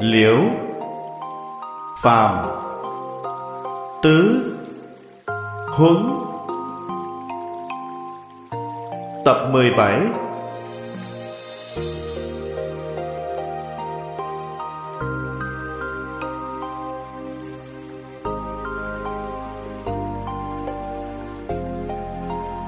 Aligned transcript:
Liễu 0.00 0.40
Phàm 2.02 2.46
Tứ 4.02 4.44
Huấn. 5.70 5.96
Tập 9.24 9.48
17 9.52 10.00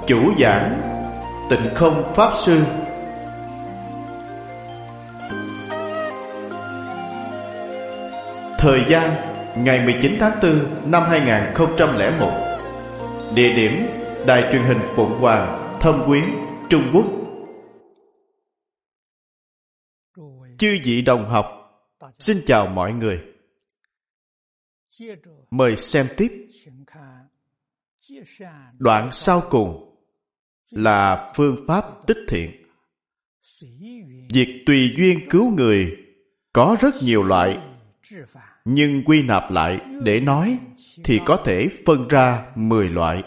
Chủ 0.06 0.34
giảng 0.38 0.80
Tịnh 1.50 1.74
không 1.74 2.02
Pháp 2.14 2.30
Sư. 2.34 2.60
Thời 8.62 8.84
gian 8.89 9.11
ngày 9.65 9.84
19 9.84 10.16
tháng 10.21 10.39
4 10.43 10.91
năm 10.91 11.02
2001 11.09 12.30
Địa 13.35 13.52
điểm 13.57 13.73
Đài 14.27 14.52
truyền 14.52 14.62
hình 14.62 14.79
Phụng 14.97 15.21
Hoàng, 15.21 15.79
Thâm 15.80 16.02
Quyến, 16.07 16.25
Trung 16.71 16.83
Quốc. 16.93 17.07
Chư 20.59 20.79
vị 20.85 21.02
đồng 21.02 21.29
học 21.29 21.47
Xin 22.19 22.37
chào 22.47 22.66
mọi 22.66 22.93
người. 22.93 23.23
Mời 25.51 25.77
xem 25.77 26.07
tiếp. 26.16 26.49
Đoạn 28.79 29.09
sau 29.13 29.43
cùng 29.51 29.99
Là 30.71 31.33
phương 31.37 31.57
pháp 31.66 31.85
tích 32.07 32.24
thiện. 32.29 32.51
Việc 34.35 34.63
tùy 34.66 34.95
duyên 34.97 35.19
cứu 35.30 35.51
người 35.51 35.97
Có 36.52 36.77
rất 36.80 36.95
nhiều 37.02 37.23
loại 37.23 37.59
nhưng 38.65 39.05
quy 39.05 39.23
nạp 39.23 39.51
lại 39.51 39.80
để 40.02 40.21
nói 40.21 40.59
thì 41.05 41.21
có 41.27 41.43
thể 41.45 41.68
phân 41.87 42.09
ra 42.09 42.52
10 42.57 42.88
loại. 42.88 43.23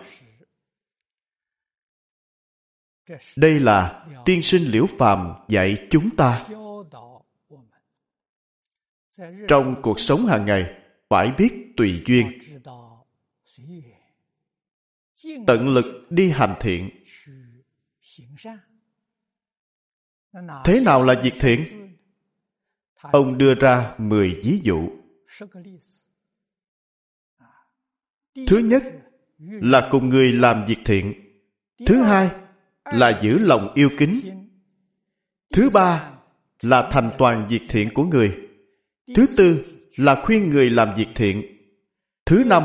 Đây 3.35 3.59
là 3.59 4.05
tiên 4.25 4.41
sinh 4.41 4.63
liễu 4.63 4.85
phàm 4.97 5.33
dạy 5.47 5.87
chúng 5.89 6.15
ta. 6.15 6.45
Trong 9.47 9.81
cuộc 9.81 9.99
sống 9.99 10.25
hàng 10.25 10.45
ngày, 10.45 10.81
phải 11.09 11.31
biết 11.37 11.73
tùy 11.77 12.03
duyên. 12.05 12.39
Tận 15.47 15.69
lực 15.69 15.85
đi 16.09 16.29
hành 16.29 16.55
thiện. 16.59 16.89
Thế 20.65 20.81
nào 20.81 21.03
là 21.03 21.21
việc 21.23 21.33
thiện? 21.39 21.61
Ông 23.01 23.37
đưa 23.37 23.53
ra 23.53 23.95
10 23.97 24.41
ví 24.43 24.61
dụ. 24.63 24.89
Thứ 28.47 28.57
nhất 28.57 28.83
là 29.47 29.87
cùng 29.91 30.09
người 30.09 30.31
làm 30.31 30.65
việc 30.65 30.77
thiện. 30.85 31.13
Thứ 31.85 32.01
hai 32.01 32.29
là 32.85 33.19
giữ 33.21 33.37
lòng 33.37 33.71
yêu 33.73 33.89
kính. 33.97 34.21
Thứ 35.53 35.69
ba 35.69 36.11
là 36.61 36.89
thành 36.91 37.09
toàn 37.17 37.47
việc 37.49 37.61
thiện 37.69 37.93
của 37.93 38.03
người. 38.03 38.37
Thứ 39.15 39.25
tư 39.37 39.65
là 39.97 40.21
khuyên 40.23 40.49
người 40.49 40.69
làm 40.69 40.93
việc 40.95 41.07
thiện. 41.15 41.43
Thứ 42.25 42.43
năm 42.45 42.63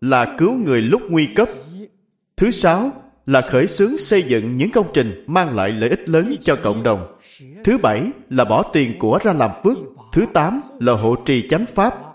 là 0.00 0.34
cứu 0.38 0.54
người 0.54 0.82
lúc 0.82 1.02
nguy 1.08 1.26
cấp. 1.26 1.48
Thứ 2.36 2.50
sáu 2.50 3.02
là 3.26 3.40
khởi 3.40 3.66
xướng 3.66 3.98
xây 3.98 4.22
dựng 4.22 4.56
những 4.56 4.70
công 4.70 4.90
trình 4.94 5.24
mang 5.26 5.56
lại 5.56 5.72
lợi 5.72 5.90
ích 5.90 6.08
lớn 6.08 6.36
cho 6.40 6.56
cộng 6.62 6.82
đồng. 6.82 7.18
Thứ 7.64 7.78
bảy 7.78 8.10
là 8.30 8.44
bỏ 8.44 8.70
tiền 8.72 8.98
của 8.98 9.18
ra 9.22 9.32
làm 9.32 9.50
phước. 9.64 9.78
Thứ 10.12 10.26
tám 10.34 10.60
là 10.80 10.92
hộ 10.92 11.16
trì 11.24 11.48
chánh 11.48 11.64
pháp. 11.74 12.05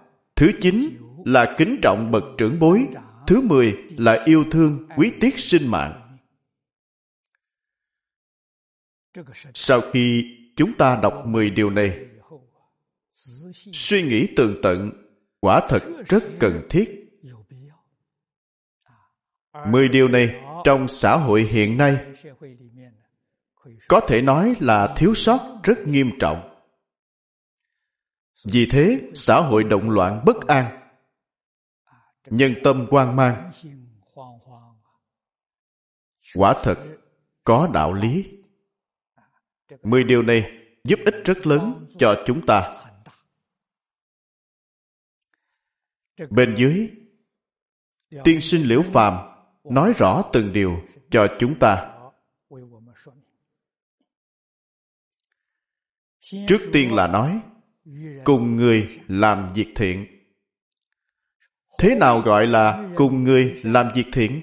Thứ 0.42 0.52
chín 0.62 0.90
là 1.26 1.56
kính 1.58 1.80
trọng 1.82 2.12
bậc 2.12 2.24
trưởng 2.38 2.60
bối. 2.60 2.88
Thứ 3.28 3.42
mười 3.42 3.78
là 3.98 4.24
yêu 4.26 4.46
thương 4.52 4.88
quý 4.98 5.12
tiết 5.20 5.40
sinh 5.40 5.68
mạng. 5.68 6.18
Sau 9.54 9.82
khi 9.92 10.38
chúng 10.56 10.74
ta 10.74 11.00
đọc 11.04 11.24
mười 11.26 11.50
điều 11.50 11.70
này, 11.70 12.00
suy 13.74 14.04
nghĩ 14.04 14.28
tường 14.36 14.56
tận 14.64 14.92
quả 15.40 15.62
thật 15.70 15.84
rất 16.08 16.24
cần 16.40 16.68
thiết. 16.70 17.12
Mười 19.68 19.90
điều 19.90 20.08
này 20.08 20.42
trong 20.64 20.88
xã 20.88 21.18
hội 21.18 21.42
hiện 21.44 21.78
nay 21.78 21.98
có 23.88 24.00
thể 24.08 24.22
nói 24.22 24.56
là 24.60 24.94
thiếu 24.98 25.14
sót 25.14 25.40
rất 25.64 25.88
nghiêm 25.88 26.12
trọng. 26.20 26.51
Vì 28.44 28.68
thế, 28.72 29.10
xã 29.14 29.42
hội 29.42 29.64
động 29.64 29.90
loạn 29.90 30.24
bất 30.26 30.48
an. 30.48 30.92
Nhân 32.26 32.54
tâm 32.64 32.88
hoang 32.92 33.16
mang. 33.16 33.52
Quả 36.36 36.54
thật, 36.64 36.78
có 37.44 37.70
đạo 37.74 37.94
lý. 37.94 38.38
Mười 39.84 40.04
điều 40.04 40.22
này 40.22 40.52
giúp 40.84 41.00
ích 41.06 41.16
rất 41.26 41.48
lớn 41.48 41.88
cho 41.98 42.24
chúng 42.26 42.46
ta. 42.46 42.84
Bên 46.30 46.56
dưới, 46.58 46.90
tiên 48.24 48.42
sinh 48.42 48.64
liễu 48.64 48.82
phàm 48.82 49.32
nói 49.64 49.94
rõ 49.98 50.24
từng 50.34 50.54
điều 50.54 50.82
cho 51.12 51.28
chúng 51.40 51.60
ta. 51.60 51.98
Trước 56.22 56.70
tiên 56.74 56.96
là 56.96 57.08
nói, 57.08 57.42
cùng 58.24 58.56
người 58.56 59.00
làm 59.08 59.50
việc 59.56 59.68
thiện. 59.76 60.06
Thế 61.80 61.96
nào 61.96 62.22
gọi 62.22 62.48
là 62.48 62.90
cùng 62.96 63.24
người 63.24 63.62
làm 63.64 63.92
việc 63.96 64.06
thiện? 64.14 64.42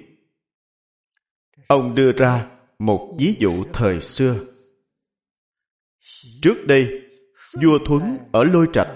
Ông 1.66 1.94
đưa 1.94 2.12
ra 2.12 2.46
một 2.78 3.16
ví 3.18 3.36
dụ 3.38 3.64
thời 3.72 4.00
xưa. 4.00 4.36
Trước 6.42 6.66
đây, 6.66 7.02
vua 7.62 7.78
Thuấn 7.86 8.18
ở 8.32 8.44
Lôi 8.44 8.66
Trạch 8.72 8.88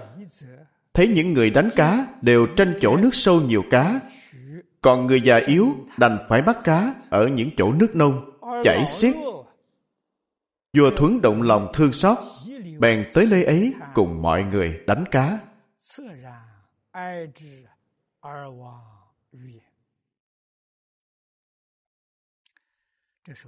thấy 0.94 1.08
những 1.08 1.32
người 1.32 1.50
đánh 1.50 1.68
cá 1.76 2.06
đều 2.22 2.46
tranh 2.46 2.78
chỗ 2.80 2.96
nước 2.96 3.14
sâu 3.14 3.40
nhiều 3.40 3.64
cá 3.70 4.00
còn 4.82 5.06
người 5.06 5.20
già 5.20 5.36
yếu 5.46 5.74
đành 5.96 6.18
phải 6.28 6.42
bắt 6.42 6.58
cá 6.64 6.94
ở 7.10 7.28
những 7.28 7.50
chỗ 7.56 7.72
nước 7.72 7.96
nông, 7.96 8.38
chảy 8.62 8.86
xiết. 8.86 9.14
Vua 10.76 10.90
Thuấn 10.96 11.20
động 11.20 11.42
lòng 11.42 11.72
thương 11.74 11.92
xót, 11.92 12.18
bèn 12.80 13.10
tới 13.14 13.26
nơi 13.30 13.44
ấy 13.44 13.74
cùng 13.94 14.22
mọi 14.22 14.44
người 14.44 14.84
đánh 14.86 15.04
cá. 15.10 15.38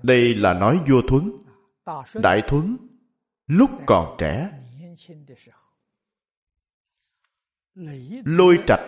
Đây 0.03 0.35
là 0.35 0.55
nói 0.55 0.81
vua 0.89 1.03
Thuấn, 1.09 1.33
Đại 2.15 2.43
Thuấn, 2.49 2.77
lúc 3.47 3.71
còn 3.87 4.17
trẻ. 4.19 4.51
Lôi 8.25 8.59
trạch 8.67 8.81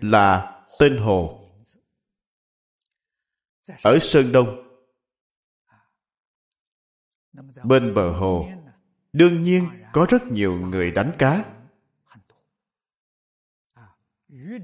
là 0.00 0.60
tên 0.78 0.96
hồ 0.98 1.48
ở 3.82 3.98
Sơn 3.98 4.32
Đông. 4.32 4.68
Bên 7.64 7.94
bờ 7.94 8.12
hồ, 8.12 8.48
đương 9.12 9.42
nhiên, 9.42 9.68
có 9.92 10.06
rất 10.08 10.22
nhiều 10.26 10.60
người 10.60 10.90
đánh 10.90 11.12
cá. 11.18 11.44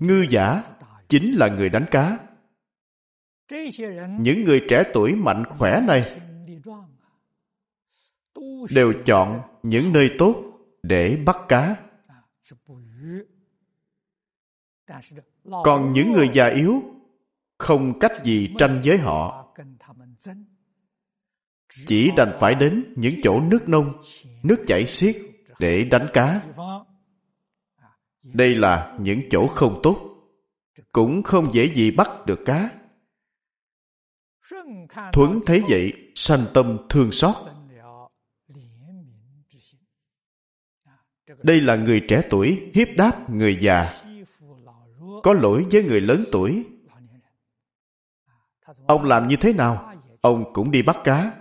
Ngư 0.01 0.27
giả 0.31 0.63
chính 1.09 1.33
là 1.33 1.49
người 1.49 1.69
đánh 1.69 1.87
cá. 1.91 2.19
Những 4.21 4.45
người 4.45 4.65
trẻ 4.69 4.85
tuổi 4.95 5.15
mạnh 5.15 5.45
khỏe 5.59 5.81
này 5.81 6.21
đều 8.71 8.93
chọn 9.07 9.41
những 9.63 9.93
nơi 9.93 10.15
tốt 10.19 10.45
để 10.83 11.23
bắt 11.27 11.37
cá. 11.49 11.77
Còn 15.45 15.93
những 15.93 16.13
người 16.13 16.31
già 16.33 16.47
yếu 16.47 16.83
không 17.59 17.99
cách 17.99 18.13
gì 18.25 18.55
tranh 18.59 18.81
với 18.85 18.99
họ 18.99 19.38
chỉ 21.87 22.11
đành 22.17 22.37
phải 22.41 22.55
đến 22.55 22.95
những 22.97 23.15
chỗ 23.23 23.41
nước 23.41 23.69
nông, 23.69 24.01
nước 24.43 24.65
chảy 24.67 24.87
xiết 24.87 25.17
để 25.59 25.85
đánh 25.85 26.07
cá. 26.13 26.43
Đây 28.23 28.55
là 28.55 28.97
những 29.01 29.21
chỗ 29.31 29.47
không 29.47 29.81
tốt, 29.83 30.09
cũng 30.93 31.23
không 31.23 31.55
dễ 31.55 31.75
gì 31.75 31.91
bắt 31.91 32.11
được 32.27 32.41
cá. 32.45 32.71
Thuấn 35.13 35.41
thấy 35.47 35.63
vậy, 35.69 35.93
sanh 36.15 36.45
tâm 36.55 36.79
thương 36.89 37.13
xót. 37.13 37.37
Đây 41.43 41.61
là 41.61 41.77
người 41.77 42.03
trẻ 42.09 42.23
tuổi, 42.31 42.71
hiếp 42.75 42.89
đáp 42.97 43.31
người 43.31 43.59
già. 43.61 44.03
Có 45.23 45.33
lỗi 45.33 45.67
với 45.71 45.85
người 45.85 46.01
lớn 46.01 46.25
tuổi. 46.33 46.65
Ông 48.87 49.05
làm 49.05 49.29
như 49.29 49.37
thế 49.37 49.53
nào? 49.53 49.95
Ông 50.21 50.53
cũng 50.53 50.71
đi 50.71 50.83
bắt 50.83 50.97
cá. 51.05 51.38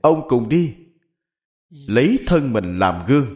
Ông 0.00 0.28
cùng 0.28 0.48
đi. 0.48 0.76
lấy 1.70 2.18
thân 2.26 2.52
mình 2.52 2.78
làm 2.78 3.02
gương. 3.06 3.26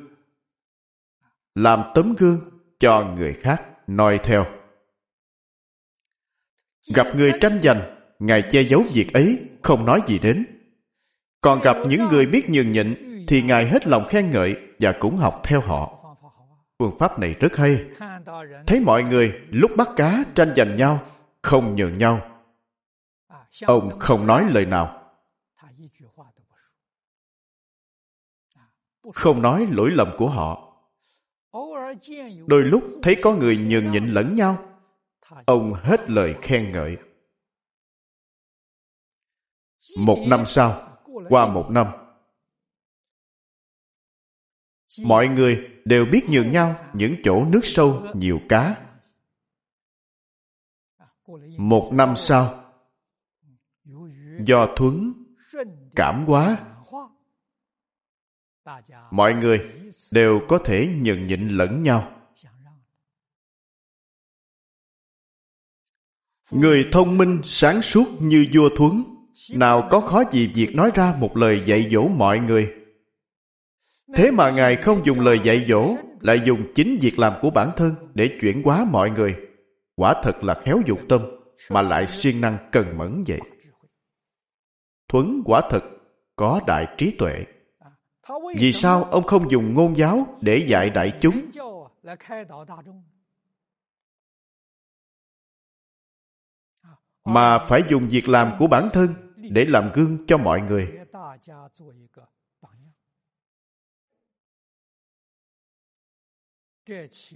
Làm 1.54 1.82
tấm 1.94 2.14
gương 2.18 2.40
cho 2.78 3.14
người 3.16 3.34
khác 3.34 3.62
noi 3.86 4.18
theo. 4.22 4.46
Gặp 6.94 7.06
người 7.16 7.32
tranh 7.40 7.60
giành 7.62 7.96
ngài 8.18 8.42
che 8.50 8.62
giấu 8.62 8.82
việc 8.94 9.12
ấy 9.12 9.48
không 9.62 9.86
nói 9.86 10.00
gì 10.06 10.18
đến. 10.18 10.44
Còn 11.40 11.60
gặp 11.60 11.76
những 11.88 12.08
người 12.10 12.26
biết 12.26 12.50
nhường 12.50 12.72
nhịn 12.72 12.94
thì 13.28 13.42
ngài 13.42 13.66
hết 13.66 13.86
lòng 13.86 14.04
khen 14.08 14.30
ngợi 14.30 14.56
và 14.78 14.94
cũng 15.00 15.16
học 15.16 15.40
theo 15.44 15.60
họ. 15.60 15.98
Phương 16.78 16.98
pháp 16.98 17.18
này 17.18 17.34
rất 17.40 17.56
hay. 17.56 17.84
Thấy 18.66 18.80
mọi 18.80 19.02
người 19.02 19.32
lúc 19.48 19.70
bắt 19.76 19.88
cá 19.96 20.24
tranh 20.34 20.52
giành 20.56 20.76
nhau 20.76 21.04
không 21.42 21.76
nhường 21.76 21.98
nhau. 21.98 22.20
Ông 23.66 23.98
không 23.98 24.26
nói 24.26 24.46
lời 24.50 24.66
nào 24.66 25.01
không 29.14 29.43
nói 29.43 29.67
lỗi 29.70 29.91
lầm 29.91 30.09
của 30.19 30.29
họ. 30.29 30.69
Đôi 32.47 32.62
lúc 32.62 32.85
thấy 33.03 33.17
có 33.23 33.32
người 33.32 33.56
nhường 33.56 33.91
nhịn 33.91 34.06
lẫn 34.06 34.35
nhau, 34.35 34.81
ông 35.47 35.73
hết 35.75 36.11
lời 36.11 36.35
khen 36.43 36.73
ngợi. 36.73 36.97
Một 39.99 40.19
năm 40.29 40.47
sau, 40.47 40.99
qua 41.29 41.47
một 41.47 41.67
năm, 41.70 41.87
mọi 45.05 45.29
người 45.29 45.69
đều 45.85 46.06
biết 46.12 46.20
nhường 46.31 46.53
nhau 46.53 46.91
những 46.94 47.14
chỗ 47.25 47.44
nước 47.44 47.61
sâu 47.62 48.06
nhiều 48.14 48.41
cá. 48.49 48.87
Một 51.59 51.91
năm 51.93 52.17
sau, 52.17 52.73
do 54.47 54.69
thuấn, 54.76 55.12
cảm 55.97 56.25
quá 56.26 56.71
mọi 59.11 59.35
người 59.35 59.61
đều 60.12 60.41
có 60.49 60.59
thể 60.59 60.88
nhường 61.03 61.26
nhịn 61.26 61.49
lẫn 61.49 61.82
nhau. 61.82 62.12
Người 66.50 66.88
thông 66.93 67.19
minh, 67.19 67.41
sáng 67.44 67.82
suốt 67.82 68.06
như 68.20 68.47
vua 68.53 68.69
thuấn, 68.76 69.05
nào 69.50 69.88
có 69.91 70.00
khó 70.00 70.23
gì 70.31 70.47
việc 70.55 70.75
nói 70.75 70.91
ra 70.94 71.14
một 71.19 71.37
lời 71.37 71.62
dạy 71.67 71.88
dỗ 71.91 72.09
mọi 72.09 72.38
người? 72.38 72.75
Thế 74.14 74.31
mà 74.31 74.50
ngài 74.50 74.76
không 74.76 75.05
dùng 75.05 75.20
lời 75.20 75.41
dạy 75.44 75.64
dỗ, 75.69 75.97
lại 76.20 76.41
dùng 76.44 76.73
chính 76.75 76.99
việc 77.00 77.19
làm 77.19 77.32
của 77.41 77.50
bản 77.50 77.70
thân 77.76 77.94
để 78.14 78.38
chuyển 78.41 78.62
hóa 78.62 78.87
mọi 78.91 79.11
người. 79.11 79.37
Quả 79.97 80.14
thật 80.23 80.44
là 80.44 80.55
khéo 80.55 80.81
dục 80.87 80.99
tâm, 81.09 81.20
mà 81.70 81.82
lại 81.82 82.06
siêng 82.06 82.41
năng 82.41 82.59
cần 82.73 82.99
mẫn 82.99 83.25
vậy. 83.26 83.41
Thuấn 85.09 85.43
quả 85.44 85.62
thật 85.70 85.85
có 86.37 86.61
đại 86.67 86.87
trí 86.99 87.11
tuệ 87.19 87.44
vì 88.56 88.72
sao 88.72 89.04
ông 89.04 89.26
không 89.26 89.50
dùng 89.50 89.74
ngôn 89.74 89.96
giáo 89.96 90.38
để 90.40 90.66
dạy 90.69 90.90
đại 90.90 91.19
chúng? 91.20 91.50
Mà 97.24 97.58
phải 97.69 97.82
dùng 97.90 98.08
việc 98.08 98.28
làm 98.28 98.52
của 98.58 98.66
bản 98.66 98.88
thân 98.92 99.08
để 99.36 99.64
làm 99.64 99.90
gương 99.94 100.26
cho 100.26 100.38
mọi 100.38 100.60
người. 100.60 100.98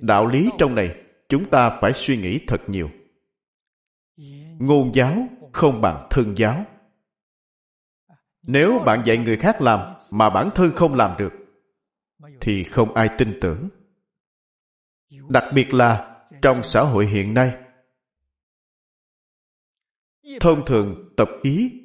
Đạo 0.01 0.27
lý 0.27 0.51
trong 0.59 0.75
này 0.75 1.05
chúng 1.29 1.51
ta 1.51 1.79
phải 1.81 1.93
suy 1.93 2.17
nghĩ 2.17 2.41
thật 2.47 2.61
nhiều. 2.67 2.91
Ngôn 4.59 4.95
giáo 4.95 5.29
không 5.53 5.81
bằng 5.81 6.07
thân 6.11 6.35
giáo. 6.37 6.65
Nếu 8.47 8.79
bạn 8.87 9.03
dạy 9.07 9.17
người 9.17 9.37
khác 9.37 9.61
làm 9.61 9.95
mà 10.13 10.31
bản 10.31 10.51
thân 10.55 10.73
không 10.77 10.95
làm 10.95 11.17
được, 11.19 11.33
thì 12.41 12.65
không 12.65 12.95
ai 12.95 13.09
tin 13.19 13.39
tưởng. 13.41 13.69
Đặc 15.29 15.45
biệt 15.55 15.75
là 15.75 16.23
trong 16.43 16.63
xã 16.63 16.83
hội 16.83 17.07
hiện 17.07 17.35
nay, 17.35 17.53
thông 20.41 20.67
thường 20.67 21.15
tập 21.17 21.29
ý 21.43 21.83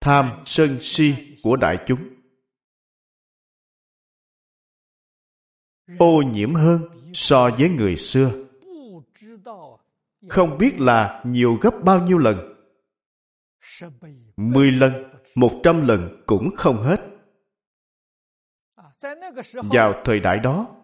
tham 0.00 0.42
sân 0.44 0.78
si 0.80 1.14
của 1.42 1.56
đại 1.56 1.78
chúng. 1.86 2.08
Ô 5.98 6.22
nhiễm 6.32 6.54
hơn 6.54 6.82
so 7.12 7.50
với 7.58 7.68
người 7.68 7.96
xưa. 7.96 8.46
Không 10.28 10.58
biết 10.58 10.80
là 10.80 11.22
nhiều 11.26 11.58
gấp 11.60 11.74
bao 11.84 12.06
nhiêu 12.06 12.18
lần 12.18 12.54
mười 14.38 14.72
lần, 14.72 14.92
một 15.34 15.60
trăm 15.62 15.88
lần 15.88 16.22
cũng 16.26 16.50
không 16.56 16.76
hết. 16.76 17.00
Vào 19.72 20.02
thời 20.04 20.20
đại 20.20 20.38
đó, 20.38 20.76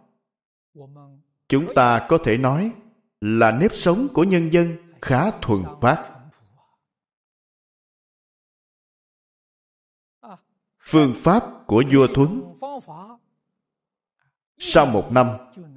chúng 1.48 1.74
ta 1.74 2.06
có 2.08 2.18
thể 2.24 2.36
nói 2.36 2.72
là 3.20 3.50
nếp 3.50 3.74
sống 3.74 4.08
của 4.14 4.24
nhân 4.24 4.52
dân 4.52 4.76
khá 5.02 5.30
thuần 5.42 5.64
phát. 5.80 6.10
Phương 10.80 11.12
pháp 11.16 11.44
của 11.66 11.82
vua 11.92 12.06
Thuấn 12.14 12.54
sau 14.58 14.86
một 14.86 15.12
năm 15.12 15.28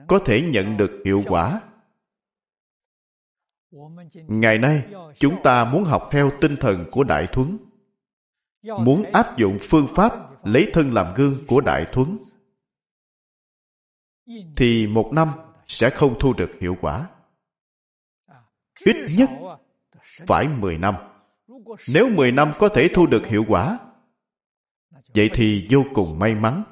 có 0.08 0.20
thể 0.26 0.42
nhận 0.42 0.78
được 0.78 1.02
hiệu 1.06 1.24
quả 1.28 1.62
ngày 4.14 4.58
nay 4.58 4.84
chúng 5.18 5.44
ta 5.44 5.66
muốn 5.66 5.84
học 5.84 6.10
theo 6.12 6.32
tinh 6.42 6.56
thần 6.56 6.86
của 6.92 7.04
đại 7.04 7.28
thuấn 7.32 7.58
muốn 8.80 9.04
áp 9.04 9.38
dụng 9.38 9.58
phương 9.62 9.88
pháp 9.96 10.14
lấy 10.46 10.70
thân 10.74 10.94
làm 10.94 11.14
gương 11.16 11.46
của 11.48 11.62
đại 11.62 11.86
thuấn 11.92 12.18
thì 14.56 14.88
một 14.88 15.10
năm 15.14 15.28
sẽ 15.68 15.90
không 15.90 16.20
thu 16.20 16.34
được 16.34 16.52
hiệu 16.62 16.78
quả. 16.82 17.10
Ít 18.86 18.96
nhất 19.18 19.30
phải 20.28 20.48
mười 20.48 20.78
năm. 20.78 20.96
Nếu 21.88 22.10
mười 22.10 22.32
năm 22.32 22.52
có 22.60 22.70
thể 22.70 22.90
thu 22.94 23.08
được 23.08 23.28
hiệu 23.28 23.46
quả 23.48 23.80
vậy 25.16 25.30
thì 25.34 25.68
vô 25.70 25.84
cùng 25.94 26.20
may 26.20 26.36
mắn. 26.36 26.64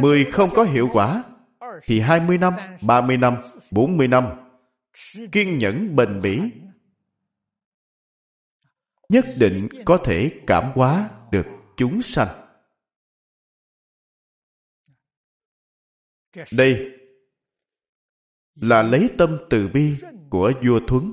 Mười 0.00 0.24
không 0.24 0.50
có 0.54 0.62
hiệu 0.62 0.88
quả 0.92 1.22
thì 1.82 2.00
hai 2.00 2.20
mươi 2.20 2.38
năm, 2.38 2.52
ba 2.82 3.00
mươi 3.00 3.16
năm, 3.16 3.36
bốn 3.70 3.96
mươi 3.96 4.08
năm 4.08 4.24
kiên 5.32 5.58
nhẫn 5.58 5.96
bền 5.96 6.20
bỉ 6.22 6.40
nhất 9.08 9.24
định 9.38 9.68
có 9.84 9.98
thể 10.04 10.30
cảm 10.46 10.72
hóa 10.74 11.10
được 11.32 11.46
chúng 11.76 12.02
sanh 12.02 12.28
đây 16.52 16.90
là 18.54 18.82
lấy 18.82 19.10
tâm 19.18 19.38
từ 19.50 19.68
bi 19.68 19.96
của 20.30 20.52
vua 20.64 20.80
thuấn 20.88 21.12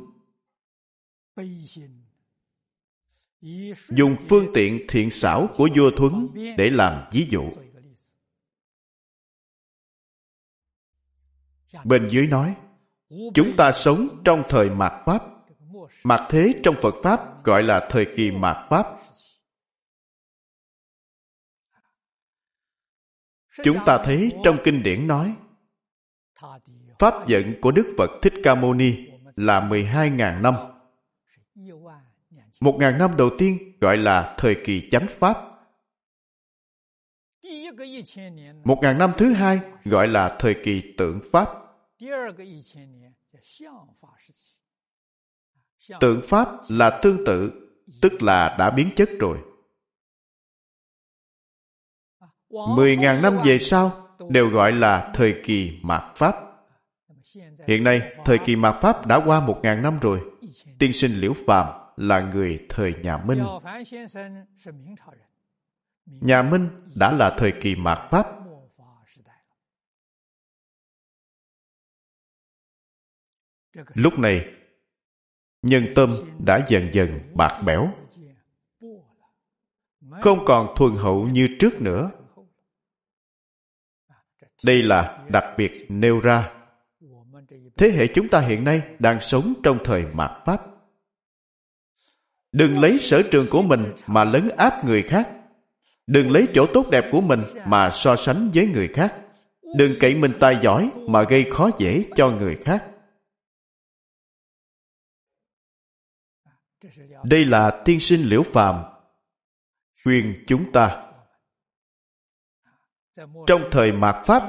dùng 3.89 4.15
phương 4.29 4.45
tiện 4.53 4.85
thiện 4.87 5.11
xảo 5.11 5.49
của 5.55 5.69
vua 5.75 5.91
thuấn 5.97 6.27
để 6.57 6.69
làm 6.69 7.09
ví 7.11 7.27
dụ 7.29 7.51
bên 11.83 12.07
dưới 12.11 12.27
nói, 12.27 12.55
Chúng 13.33 13.57
ta 13.57 13.71
sống 13.71 14.21
trong 14.25 14.43
thời 14.49 14.69
mạt 14.69 14.93
Pháp. 15.05 15.23
Mạt 16.03 16.21
thế 16.29 16.59
trong 16.63 16.75
Phật 16.81 16.95
Pháp 17.03 17.43
gọi 17.43 17.63
là 17.63 17.87
thời 17.89 18.07
kỳ 18.15 18.31
mạt 18.31 18.57
Pháp. 18.69 18.85
Chúng 23.63 23.77
ta 23.85 23.97
thấy 24.05 24.31
trong 24.43 24.57
kinh 24.63 24.83
điển 24.83 25.07
nói, 25.07 25.35
Pháp 26.99 27.27
giận 27.27 27.53
của 27.61 27.71
Đức 27.71 27.93
Phật 27.97 28.09
Thích 28.21 28.33
Ca 28.43 28.55
Mâu 28.55 28.73
Ni 28.73 29.07
là 29.35 29.59
12.000 29.59 30.41
năm. 30.41 30.55
Một 32.59 32.77
ngàn 32.79 32.97
năm 32.97 33.17
đầu 33.17 33.29
tiên 33.37 33.77
gọi 33.81 33.97
là 33.97 34.35
thời 34.37 34.55
kỳ 34.65 34.89
chánh 34.91 35.07
Pháp. 35.09 35.37
Một 38.63 38.79
ngàn 38.81 38.97
năm 38.97 39.11
thứ 39.17 39.33
hai 39.33 39.59
gọi 39.85 40.07
là 40.07 40.35
thời 40.39 40.55
kỳ 40.63 40.93
tượng 40.97 41.19
Pháp. 41.31 41.47
Tượng 45.99 46.21
Pháp 46.27 46.47
là 46.69 46.99
tương 47.03 47.25
tự, 47.25 47.51
tức 48.01 48.21
là 48.21 48.55
đã 48.59 48.71
biến 48.71 48.89
chất 48.95 49.09
rồi. 49.19 49.37
Mười 52.49 52.97
ngàn 52.97 53.21
năm 53.21 53.37
về 53.45 53.57
sau 53.57 54.07
đều 54.29 54.49
gọi 54.49 54.71
là 54.71 55.11
thời 55.15 55.41
kỳ 55.43 55.79
mạt 55.83 56.15
Pháp. 56.15 56.35
Hiện 57.67 57.83
nay, 57.83 58.01
thời 58.25 58.37
kỳ 58.45 58.55
mạt 58.55 58.75
Pháp 58.81 59.05
đã 59.07 59.21
qua 59.25 59.39
một 59.39 59.59
ngàn 59.63 59.81
năm 59.81 59.99
rồi. 59.99 60.21
Tiên 60.79 60.93
sinh 60.93 61.11
Liễu 61.11 61.33
Phàm 61.45 61.67
là 61.95 62.21
người 62.21 62.65
thời 62.69 62.93
nhà 62.93 63.17
Minh. 63.17 63.43
Nhà 66.05 66.41
Minh 66.41 66.69
đã 66.95 67.11
là 67.11 67.29
thời 67.37 67.53
kỳ 67.61 67.75
mạt 67.75 68.09
Pháp 68.09 68.27
Lúc 73.93 74.19
này, 74.19 74.45
nhân 75.61 75.85
tâm 75.95 76.15
đã 76.45 76.65
dần 76.67 76.89
dần 76.93 77.19
bạc 77.33 77.61
bẽo. 77.65 77.87
không 80.21 80.45
còn 80.45 80.75
thuần 80.75 80.91
hậu 80.91 81.27
như 81.27 81.47
trước 81.59 81.81
nữa. 81.81 82.11
Đây 84.63 84.83
là 84.83 85.19
đặc 85.29 85.43
biệt 85.57 85.85
nêu 85.89 86.19
ra. 86.19 86.51
Thế 87.77 87.91
hệ 87.91 88.07
chúng 88.07 88.27
ta 88.27 88.39
hiện 88.39 88.63
nay 88.63 88.81
đang 88.99 89.21
sống 89.21 89.53
trong 89.63 89.77
thời 89.83 90.05
mạt 90.13 90.31
pháp. 90.45 90.61
Đừng 92.51 92.79
lấy 92.79 92.97
sở 92.97 93.21
trường 93.31 93.47
của 93.49 93.61
mình 93.61 93.93
mà 94.07 94.23
lấn 94.23 94.49
áp 94.57 94.85
người 94.85 95.01
khác. 95.01 95.29
Đừng 96.07 96.31
lấy 96.31 96.47
chỗ 96.53 96.65
tốt 96.73 96.85
đẹp 96.91 97.05
của 97.11 97.21
mình 97.21 97.41
mà 97.65 97.89
so 97.89 98.15
sánh 98.15 98.49
với 98.53 98.67
người 98.67 98.87
khác. 98.87 99.15
Đừng 99.77 99.95
cậy 99.99 100.15
mình 100.15 100.31
tài 100.39 100.57
giỏi 100.61 100.91
mà 101.07 101.23
gây 101.23 101.45
khó 101.51 101.69
dễ 101.79 102.03
cho 102.15 102.29
người 102.29 102.55
khác. 102.55 102.90
Đây 107.23 107.45
là 107.45 107.81
tiên 107.85 107.99
sinh 107.99 108.21
liễu 108.29 108.43
phàm 108.43 108.75
khuyên 110.03 110.43
chúng 110.47 110.71
ta. 110.71 111.11
Trong 113.47 113.61
thời 113.71 113.91
mạt 113.91 114.25
pháp, 114.25 114.43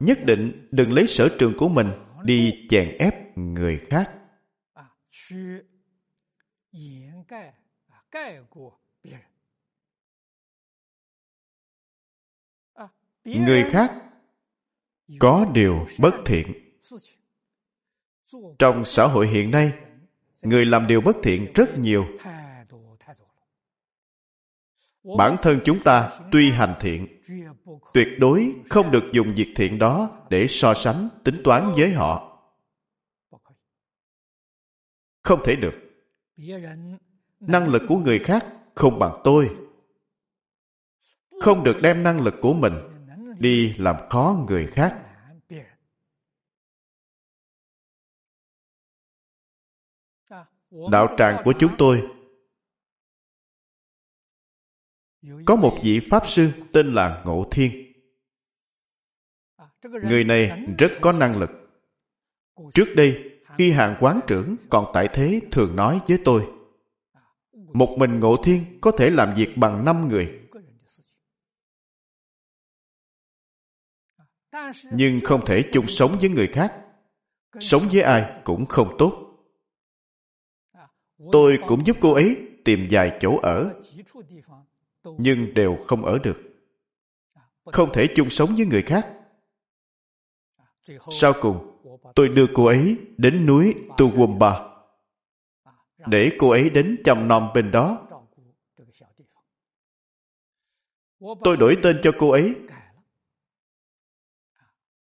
nhất 0.00 0.18
định 0.24 0.68
đừng 0.72 0.92
lấy 0.92 1.06
sở 1.06 1.28
trường 1.38 1.54
của 1.58 1.68
mình 1.68 1.90
đi 2.22 2.66
chèn 2.68 2.96
ép 2.98 3.38
người 3.38 3.78
khác. 3.78 4.12
Người 13.24 13.70
khác 13.70 13.92
có 15.18 15.46
điều 15.54 15.86
bất 15.98 16.14
thiện. 16.26 16.46
Trong 18.58 18.84
xã 18.84 19.06
hội 19.06 19.28
hiện 19.28 19.50
nay 19.50 19.72
người 20.42 20.66
làm 20.66 20.86
điều 20.86 21.00
bất 21.00 21.16
thiện 21.22 21.52
rất 21.54 21.78
nhiều. 21.78 22.06
Bản 25.16 25.36
thân 25.42 25.60
chúng 25.64 25.82
ta 25.82 26.10
tuy 26.32 26.50
hành 26.50 26.74
thiện, 26.80 27.22
tuyệt 27.94 28.08
đối 28.18 28.54
không 28.68 28.90
được 28.90 29.04
dùng 29.12 29.34
việc 29.34 29.52
thiện 29.56 29.78
đó 29.78 30.10
để 30.30 30.46
so 30.46 30.74
sánh, 30.74 31.08
tính 31.24 31.40
toán 31.44 31.72
với 31.76 31.90
họ. 31.90 32.38
Không 35.22 35.40
thể 35.44 35.56
được. 35.56 35.74
Năng 37.40 37.68
lực 37.68 37.82
của 37.88 37.96
người 37.96 38.18
khác 38.18 38.46
không 38.74 38.98
bằng 38.98 39.20
tôi. 39.24 39.56
Không 41.40 41.64
được 41.64 41.76
đem 41.82 42.02
năng 42.02 42.20
lực 42.20 42.34
của 42.40 42.52
mình 42.52 42.72
đi 43.38 43.74
làm 43.78 43.96
khó 44.10 44.44
người 44.48 44.66
khác. 44.66 45.07
Đạo 50.70 51.14
tràng 51.18 51.42
của 51.44 51.52
chúng 51.58 51.72
tôi. 51.78 52.08
Có 55.46 55.56
một 55.56 55.78
vị 55.84 56.00
pháp 56.10 56.26
sư 56.26 56.50
tên 56.72 56.94
là 56.94 57.22
ngộ 57.26 57.46
thiên. 57.50 57.92
Người 59.82 60.24
này 60.24 60.64
rất 60.78 60.90
có 61.00 61.12
năng 61.12 61.38
lực. 61.38 61.50
Trước 62.74 62.86
đây 62.96 63.40
khi 63.58 63.70
hàng 63.70 63.96
quán 64.00 64.20
trưởng 64.26 64.56
còn 64.70 64.90
tại 64.94 65.08
thế 65.12 65.40
thường 65.50 65.76
nói 65.76 66.00
với 66.08 66.18
tôi 66.24 66.58
một 67.72 67.96
mình 67.98 68.20
ngộ 68.20 68.36
thiên 68.44 68.64
có 68.80 68.90
thể 68.98 69.10
làm 69.10 69.34
việc 69.34 69.56
bằng 69.56 69.84
năm 69.84 70.08
người. 70.08 70.40
Nhưng 74.92 75.20
không 75.24 75.46
thể 75.46 75.64
chung 75.72 75.86
sống 75.86 76.16
với 76.20 76.30
người 76.30 76.46
khác. 76.46 76.74
Sống 77.60 77.82
với 77.92 78.02
ai 78.02 78.40
cũng 78.44 78.66
không 78.66 78.96
tốt 78.98 79.27
tôi 81.32 81.58
cũng 81.66 81.86
giúp 81.86 81.96
cô 82.00 82.12
ấy 82.12 82.36
tìm 82.64 82.86
vài 82.90 83.18
chỗ 83.20 83.38
ở 83.42 83.74
nhưng 85.18 85.54
đều 85.54 85.76
không 85.86 86.04
ở 86.04 86.18
được. 86.18 86.38
Không 87.64 87.90
thể 87.92 88.06
chung 88.16 88.30
sống 88.30 88.54
với 88.56 88.66
người 88.66 88.82
khác. 88.82 89.08
Sau 91.10 91.32
cùng 91.40 91.80
tôi 92.14 92.28
đưa 92.28 92.46
cô 92.54 92.64
ấy 92.64 92.96
đến 93.16 93.46
núi 93.46 93.74
Tuwumba 93.88 94.80
để 96.06 96.32
cô 96.38 96.50
ấy 96.50 96.70
đến 96.70 97.00
chăm 97.04 97.28
nom 97.28 97.48
bên 97.54 97.70
đó. 97.70 98.08
Tôi 101.44 101.56
đổi 101.56 101.76
tên 101.82 102.00
cho 102.02 102.12
cô 102.18 102.30
ấy. 102.30 102.54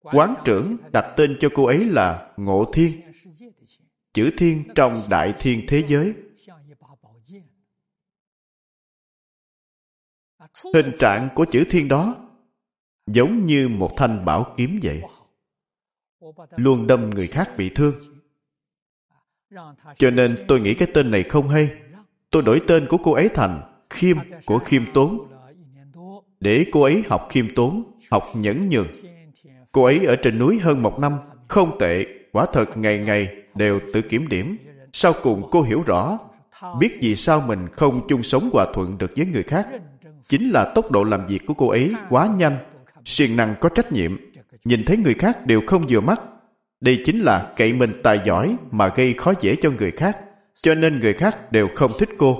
Quán 0.01 0.35
trưởng 0.45 0.77
đặt 0.91 1.13
tên 1.17 1.37
cho 1.39 1.49
cô 1.55 1.65
ấy 1.65 1.85
là 1.85 2.33
Ngộ 2.37 2.71
Thiên. 2.73 3.06
Chữ 4.17 4.31
Thiên 4.37 4.63
trong 4.75 5.03
Đại 5.09 5.33
Thiên 5.39 5.65
thế 5.67 5.83
giới. 5.87 6.13
Hình 10.73 10.91
trạng 10.99 11.29
của 11.35 11.45
chữ 11.45 11.63
Thiên 11.69 11.87
đó 11.87 12.15
giống 13.07 13.45
như 13.45 13.67
một 13.67 13.91
thanh 13.97 14.25
bảo 14.25 14.53
kiếm 14.57 14.79
vậy. 14.83 15.01
Luôn 16.55 16.87
đâm 16.87 17.09
người 17.09 17.27
khác 17.27 17.51
bị 17.57 17.69
thương. 17.75 17.93
Cho 19.95 20.09
nên 20.11 20.45
tôi 20.47 20.59
nghĩ 20.59 20.73
cái 20.73 20.87
tên 20.93 21.11
này 21.11 21.23
không 21.23 21.49
hay. 21.49 21.69
Tôi 22.31 22.43
đổi 22.43 22.61
tên 22.67 22.87
của 22.89 22.97
cô 23.03 23.11
ấy 23.13 23.29
thành 23.35 23.83
khiêm 23.89 24.17
của 24.45 24.59
khiêm 24.59 24.83
tốn. 24.93 25.31
Để 26.39 26.65
cô 26.71 26.81
ấy 26.81 27.03
học 27.07 27.27
khiêm 27.29 27.55
tốn, 27.55 27.99
học 28.11 28.23
nhẫn 28.35 28.69
nhường. 28.69 28.87
Cô 29.71 29.83
ấy 29.83 30.05
ở 30.05 30.15
trên 30.15 30.39
núi 30.39 30.59
hơn 30.59 30.83
một 30.83 30.99
năm, 30.99 31.17
không 31.47 31.77
tệ, 31.79 32.05
quả 32.31 32.45
thật 32.53 32.77
ngày 32.77 32.99
ngày 32.99 33.46
đều 33.57 33.79
tự 33.93 34.01
kiểm 34.01 34.27
điểm 34.27 34.57
sau 34.93 35.13
cùng 35.23 35.47
cô 35.51 35.61
hiểu 35.61 35.83
rõ 35.85 36.19
biết 36.79 36.97
vì 37.01 37.15
sao 37.15 37.41
mình 37.41 37.67
không 37.71 38.07
chung 38.07 38.23
sống 38.23 38.49
hòa 38.53 38.65
thuận 38.73 38.97
được 38.97 39.11
với 39.15 39.25
người 39.25 39.43
khác 39.43 39.67
chính 40.29 40.49
là 40.49 40.71
tốc 40.75 40.91
độ 40.91 41.03
làm 41.03 41.25
việc 41.25 41.45
của 41.45 41.53
cô 41.53 41.69
ấy 41.69 41.93
quá 42.09 42.29
nhanh 42.37 42.57
siêng 43.05 43.35
năng 43.35 43.55
có 43.61 43.69
trách 43.69 43.91
nhiệm 43.91 44.17
nhìn 44.67 44.83
thấy 44.85 44.97
người 44.97 45.13
khác 45.13 45.45
đều 45.45 45.61
không 45.67 45.85
vừa 45.89 46.01
mắt. 46.01 46.21
Đây 46.81 47.01
chính 47.05 47.19
là 47.19 47.53
cậy 47.57 47.73
mình 47.73 48.01
tài 48.03 48.19
giỏi 48.25 48.57
mà 48.71 48.93
gây 48.95 49.13
khó 49.13 49.33
dễ 49.41 49.55
cho 49.61 49.71
người 49.71 49.91
khác, 49.91 50.17
cho 50.61 50.75
nên 50.75 50.99
người 50.99 51.13
khác 51.13 51.51
đều 51.51 51.67
không 51.75 51.91
thích 51.99 52.09
cô. 52.17 52.37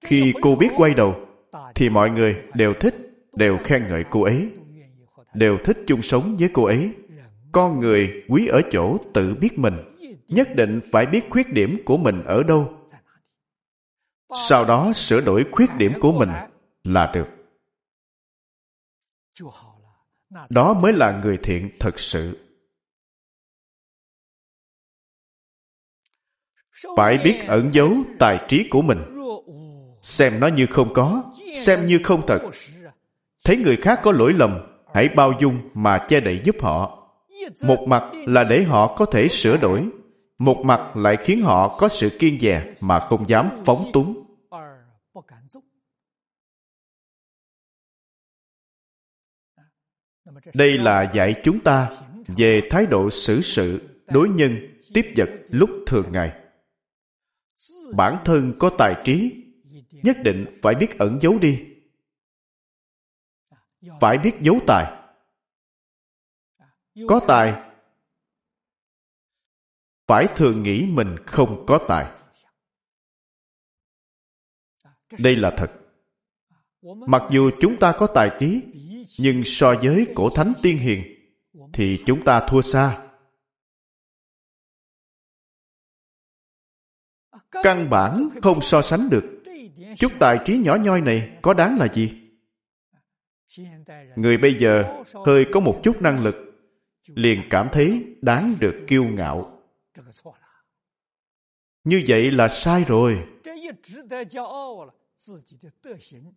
Khi 0.00 0.32
cô 0.40 0.56
biết 0.56 0.68
quay 0.76 0.94
đầu, 0.94 1.14
thì 1.74 1.88
mọi 1.90 2.10
người 2.10 2.36
đều 2.54 2.74
thích, 2.74 2.94
đều 3.36 3.58
khen 3.64 3.86
ngợi 3.88 4.04
cô 4.10 4.22
ấy, 4.22 4.50
đều 5.34 5.58
thích 5.64 5.78
chung 5.86 6.02
sống 6.02 6.36
với 6.38 6.48
cô 6.52 6.64
ấy. 6.64 6.90
Con 7.56 7.80
người 7.80 8.24
quý 8.28 8.46
ở 8.46 8.62
chỗ 8.70 8.98
tự 9.14 9.34
biết 9.34 9.58
mình, 9.58 9.74
nhất 10.28 10.48
định 10.56 10.80
phải 10.92 11.06
biết 11.06 11.24
khuyết 11.30 11.52
điểm 11.52 11.82
của 11.84 11.96
mình 11.96 12.22
ở 12.24 12.42
đâu. 12.42 12.74
Sau 14.48 14.64
đó 14.64 14.92
sửa 14.92 15.20
đổi 15.20 15.44
khuyết 15.52 15.70
điểm 15.78 15.92
của 16.00 16.12
mình 16.12 16.28
là 16.84 17.12
được. 17.14 17.28
Đó 20.50 20.74
mới 20.74 20.92
là 20.92 21.20
người 21.24 21.38
thiện 21.42 21.70
thật 21.80 21.98
sự. 21.98 22.38
Phải 26.96 27.18
biết 27.24 27.40
ẩn 27.46 27.70
giấu 27.72 27.92
tài 28.18 28.44
trí 28.48 28.68
của 28.70 28.82
mình. 28.82 28.98
Xem 30.02 30.40
nó 30.40 30.46
như 30.46 30.66
không 30.70 30.94
có 30.94 31.32
xem 31.54 31.86
như 31.86 32.00
không 32.04 32.26
thật. 32.26 32.40
Thấy 33.44 33.56
người 33.56 33.76
khác 33.76 34.00
có 34.02 34.12
lỗi 34.12 34.32
lầm 34.32 34.58
hãy 34.94 35.08
bao 35.16 35.32
dung 35.40 35.70
mà 35.74 36.06
che 36.08 36.20
đậy 36.20 36.40
giúp 36.44 36.56
họ 36.60 36.95
một 37.62 37.84
mặt 37.88 38.02
là 38.26 38.44
để 38.44 38.62
họ 38.62 38.96
có 38.96 39.06
thể 39.06 39.28
sửa 39.28 39.56
đổi, 39.56 39.88
một 40.38 40.62
mặt 40.64 40.96
lại 40.96 41.16
khiến 41.20 41.40
họ 41.40 41.76
có 41.78 41.88
sự 41.88 42.16
kiên 42.18 42.40
dè 42.40 42.74
mà 42.80 43.00
không 43.00 43.28
dám 43.28 43.50
phóng 43.64 43.90
túng. 43.92 44.22
Đây 50.54 50.78
là 50.78 51.10
dạy 51.14 51.34
chúng 51.44 51.60
ta 51.60 51.90
về 52.36 52.60
thái 52.70 52.86
độ 52.86 53.10
xử 53.10 53.40
sự 53.40 53.88
đối 54.06 54.28
nhân 54.28 54.56
tiếp 54.94 55.12
vật 55.16 55.30
lúc 55.48 55.70
thường 55.86 56.12
ngày. 56.12 56.32
Bản 57.96 58.16
thân 58.24 58.52
có 58.58 58.70
tài 58.78 58.94
trí, 59.04 59.44
nhất 59.90 60.16
định 60.24 60.58
phải 60.62 60.74
biết 60.74 60.98
ẩn 60.98 61.18
giấu 61.20 61.38
đi. 61.38 61.64
Phải 64.00 64.18
biết 64.18 64.32
giấu 64.40 64.58
tài 64.66 64.95
có 67.08 67.20
tài. 67.28 67.62
Phải 70.06 70.26
thường 70.36 70.62
nghĩ 70.62 70.86
mình 70.90 71.16
không 71.26 71.64
có 71.66 71.78
tài. 71.88 72.12
Đây 75.18 75.36
là 75.36 75.50
thật. 75.50 75.72
Mặc 77.06 77.22
dù 77.30 77.50
chúng 77.60 77.76
ta 77.78 77.94
có 77.98 78.06
tài 78.06 78.30
trí, 78.40 78.62
nhưng 79.18 79.44
so 79.44 79.74
với 79.82 80.06
cổ 80.14 80.30
thánh 80.30 80.52
tiên 80.62 80.78
hiền, 80.78 81.02
thì 81.72 82.02
chúng 82.06 82.24
ta 82.24 82.46
thua 82.48 82.60
xa. 82.60 83.08
Căn 87.50 87.90
bản 87.90 88.28
không 88.42 88.60
so 88.60 88.82
sánh 88.82 89.10
được. 89.10 89.42
Chút 89.98 90.12
tài 90.20 90.38
trí 90.44 90.58
nhỏ 90.58 90.76
nhoi 90.76 91.00
này 91.00 91.38
có 91.42 91.54
đáng 91.54 91.76
là 91.78 91.88
gì? 91.92 92.22
Người 94.16 94.38
bây 94.38 94.54
giờ 94.54 95.02
hơi 95.26 95.46
có 95.52 95.60
một 95.60 95.80
chút 95.84 96.02
năng 96.02 96.24
lực 96.24 96.45
liền 97.14 97.42
cảm 97.50 97.68
thấy 97.72 98.16
đáng 98.22 98.54
được 98.60 98.84
kiêu 98.86 99.04
ngạo. 99.04 99.62
Như 101.84 102.04
vậy 102.08 102.30
là 102.30 102.48
sai 102.48 102.84
rồi. 102.84 103.26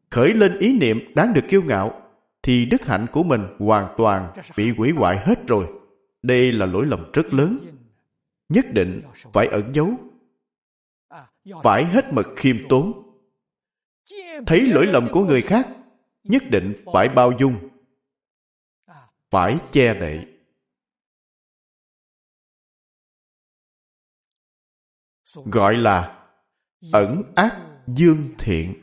Khởi 0.09 0.33
lên 0.33 0.57
ý 0.59 0.79
niệm 0.79 0.99
đáng 1.15 1.33
được 1.33 1.41
kiêu 1.49 1.61
ngạo, 1.63 2.01
thì 2.43 2.65
đức 2.65 2.85
hạnh 2.85 3.05
của 3.11 3.23
mình 3.23 3.41
hoàn 3.59 3.93
toàn 3.97 4.33
bị 4.57 4.71
hủy 4.71 4.91
hoại 4.91 5.17
hết 5.17 5.47
rồi. 5.47 5.67
Đây 6.21 6.51
là 6.51 6.65
lỗi 6.65 6.85
lầm 6.85 7.11
rất 7.13 7.33
lớn. 7.33 7.57
Nhất 8.49 8.65
định 8.73 9.01
phải 9.33 9.47
ẩn 9.47 9.71
giấu. 9.73 9.93
Phải 11.63 11.85
hết 11.85 12.13
mực 12.13 12.27
khiêm 12.35 12.57
tốn. 12.69 13.03
Thấy 14.45 14.61
lỗi 14.61 14.85
lầm 14.85 15.07
của 15.11 15.25
người 15.25 15.41
khác, 15.41 15.67
nhất 16.23 16.43
định 16.49 16.73
phải 16.93 17.09
bao 17.09 17.31
dung. 17.39 17.55
Phải 19.29 19.57
che 19.71 19.93
đậy. 19.93 20.38
Gọi 25.35 25.77
là 25.77 26.27
ẩn 26.91 27.21
ác 27.35 27.57
dương 27.87 28.29
thiện. 28.37 28.73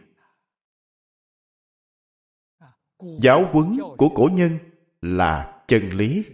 Giáo 3.21 3.49
huấn 3.53 3.79
của 3.99 4.09
cổ 4.15 4.29
nhân 4.33 4.59
là 5.01 5.63
chân 5.69 5.91
lý. 5.91 6.25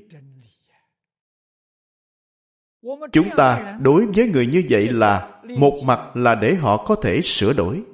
Chúng 3.12 3.28
ta 3.36 3.78
đối 3.80 4.06
với 4.06 4.28
người 4.28 4.46
như 4.46 4.62
vậy 4.70 4.88
là 4.88 5.42
một 5.58 5.82
mặt 5.84 6.16
là 6.16 6.34
để 6.34 6.54
họ 6.54 6.84
có 6.86 6.96
thể 7.02 7.20
sửa 7.22 7.52
đổi, 7.52 7.84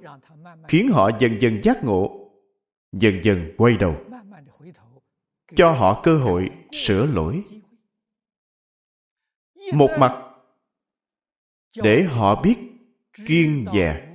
khiến 0.68 0.88
họ 0.88 1.10
dần 1.18 1.38
dần 1.40 1.60
giác 1.62 1.84
ngộ, 1.84 2.30
dần 2.92 3.14
dần 3.22 3.52
quay 3.56 3.76
đầu, 3.76 3.96
cho 5.56 5.72
họ 5.72 6.00
cơ 6.02 6.18
hội 6.18 6.50
sửa 6.72 7.06
lỗi. 7.06 7.44
Một 9.72 9.90
mặt 9.98 10.27
để 11.76 12.02
họ 12.02 12.42
biết 12.42 12.56
kiên 13.26 13.66
dè. 13.72 14.08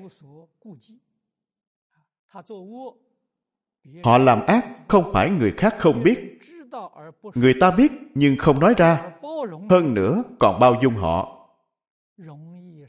Họ 4.03 4.17
làm 4.17 4.45
ác 4.45 4.67
không 4.87 5.09
phải 5.13 5.29
người 5.29 5.51
khác 5.51 5.75
không 5.77 6.03
biết. 6.03 6.39
Người 7.35 7.53
ta 7.59 7.71
biết 7.71 7.91
nhưng 8.15 8.37
không 8.37 8.59
nói 8.59 8.73
ra. 8.77 9.11
Hơn 9.69 9.93
nữa 9.93 10.23
còn 10.39 10.59
bao 10.59 10.75
dung 10.81 10.93
họ 10.93 11.49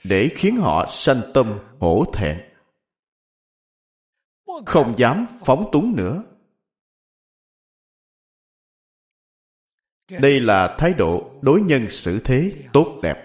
để 0.04 0.28
khiến 0.34 0.56
họ 0.56 0.86
sanh 0.88 1.20
tâm 1.34 1.58
hổ 1.80 2.04
thẹn. 2.12 2.40
Không 4.66 4.98
dám 4.98 5.26
phóng 5.44 5.68
túng 5.72 5.96
nữa. 5.96 6.24
Đây 10.10 10.40
là 10.40 10.76
thái 10.78 10.94
độ 10.94 11.30
đối 11.42 11.60
nhân 11.60 11.90
xử 11.90 12.20
thế 12.24 12.52
tốt 12.72 13.00
đẹp 13.02 13.23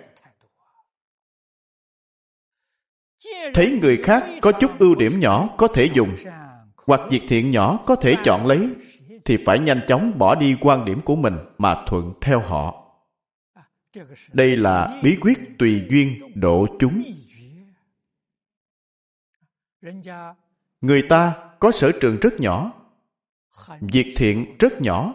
thấy 3.54 3.80
người 3.82 3.98
khác 3.98 4.24
có 4.42 4.52
chút 4.52 4.80
ưu 4.80 4.96
điểm 4.96 5.20
nhỏ 5.20 5.50
có 5.58 5.68
thể 5.68 5.90
dùng, 5.94 6.16
hoặc 6.76 7.02
việc 7.10 7.22
thiện 7.28 7.52
nhỏ 7.52 7.80
có 7.86 7.96
thể 7.96 8.16
chọn 8.24 8.48
lấy, 8.48 8.70
thì 9.26 9.38
phải 9.46 9.60
nhanh 9.60 9.82
chóng 9.88 10.18
bỏ 10.18 10.36
đi 10.36 10.56
quan 10.62 10.86
điểm 10.86 11.02
của 11.02 11.16
mình 11.16 11.34
mà 11.58 11.84
thuận 11.88 12.14
theo 12.22 12.40
họ. 12.40 12.86
Đây 14.34 14.58
là 14.58 15.02
bí 15.04 15.18
quyết 15.22 15.40
tùy 15.60 15.82
duyên 15.90 16.32
độ 16.36 16.68
chúng. 16.80 17.04
Người 20.82 21.02
ta 21.10 21.36
có 21.60 21.72
sở 21.72 21.92
trường 22.02 22.18
rất 22.22 22.34
nhỏ, 22.40 22.72
việc 23.82 24.14
thiện 24.18 24.58
rất 24.60 24.82
nhỏ. 24.82 25.14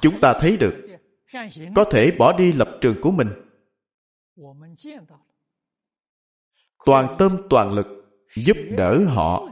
Chúng 0.00 0.20
ta 0.20 0.34
thấy 0.40 0.56
được, 0.56 0.86
có 1.74 1.84
thể 1.90 2.10
bỏ 2.18 2.38
đi 2.38 2.52
lập 2.52 2.78
trường 2.80 3.00
của 3.00 3.10
mình 3.10 3.28
toàn 6.84 7.16
tâm 7.18 7.36
toàn 7.50 7.72
lực 7.72 7.86
giúp 8.34 8.56
đỡ 8.76 9.04
họ. 9.08 9.48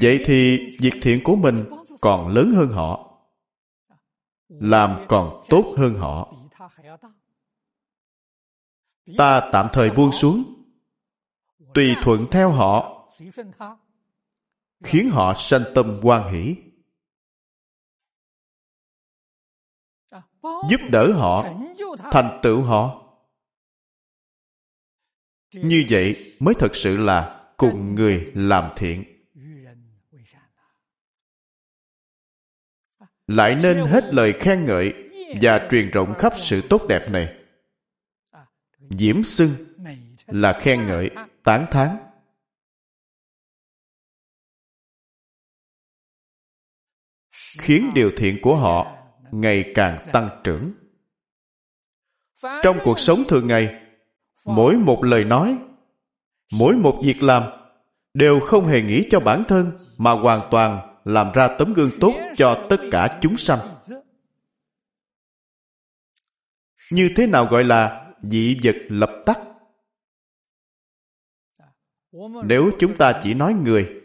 vậy 0.00 0.22
thì 0.24 0.58
việc 0.80 0.92
thiện 1.02 1.20
của 1.24 1.36
mình 1.36 1.64
còn 2.00 2.28
lớn 2.28 2.52
hơn 2.54 2.68
họ. 2.68 3.20
Làm 4.48 5.06
còn 5.08 5.42
tốt 5.48 5.74
hơn 5.78 5.94
họ. 5.94 6.34
ta. 9.18 9.48
Tạm 9.52 9.68
thời 9.72 9.90
buông 9.90 10.12
xuống. 10.12 10.44
Tùy 11.74 11.94
thuận 12.02 12.26
theo 12.30 12.50
họ. 12.50 13.08
khiến 14.84 15.10
họ 15.10 15.34
sanh 15.34 15.62
tâm 15.74 16.00
quan 16.02 16.32
hỷ 16.32 16.56
giúp 20.70 20.80
đỡ 20.90 21.12
họ, 21.12 21.54
thành 22.12 22.40
tựu 22.42 22.62
họ. 22.62 23.00
Như 25.52 25.84
vậy 25.90 26.34
mới 26.40 26.54
thật 26.58 26.76
sự 26.76 26.96
là 26.96 27.50
cùng 27.56 27.94
người 27.94 28.32
làm 28.34 28.70
thiện. 28.76 29.04
Lại 33.26 33.56
nên 33.62 33.86
hết 33.86 34.14
lời 34.14 34.34
khen 34.40 34.64
ngợi 34.64 35.10
và 35.40 35.68
truyền 35.70 35.90
rộng 35.90 36.14
khắp 36.18 36.32
sự 36.36 36.62
tốt 36.70 36.82
đẹp 36.88 37.10
này. 37.10 37.34
Diễm 38.90 39.24
xưng 39.24 39.50
là 40.26 40.60
khen 40.60 40.86
ngợi, 40.86 41.10
tán 41.44 41.66
thán. 41.70 41.96
Khiến 47.58 47.90
điều 47.94 48.12
thiện 48.16 48.38
của 48.42 48.56
họ 48.56 49.03
ngày 49.40 49.72
càng 49.74 50.06
tăng 50.12 50.40
trưởng. 50.44 50.72
Trong 52.62 52.78
cuộc 52.84 52.98
sống 52.98 53.22
thường 53.28 53.46
ngày, 53.46 53.82
mỗi 54.44 54.74
một 54.74 55.04
lời 55.04 55.24
nói, 55.24 55.58
mỗi 56.52 56.74
một 56.74 57.00
việc 57.04 57.22
làm 57.22 57.42
đều 58.14 58.40
không 58.40 58.66
hề 58.66 58.82
nghĩ 58.82 59.08
cho 59.10 59.20
bản 59.20 59.44
thân 59.48 59.72
mà 59.98 60.12
hoàn 60.12 60.40
toàn 60.50 60.98
làm 61.04 61.32
ra 61.32 61.48
tấm 61.58 61.72
gương 61.72 61.90
tốt 62.00 62.14
cho 62.36 62.66
tất 62.70 62.80
cả 62.90 63.18
chúng 63.22 63.36
sanh. 63.36 63.58
Như 66.92 67.10
thế 67.16 67.26
nào 67.26 67.46
gọi 67.46 67.64
là 67.64 68.12
dị 68.22 68.60
vật 68.64 68.76
lập 68.88 69.10
tắc? 69.26 69.38
Nếu 72.44 72.70
chúng 72.78 72.96
ta 72.96 73.20
chỉ 73.22 73.34
nói 73.34 73.54
người, 73.54 74.00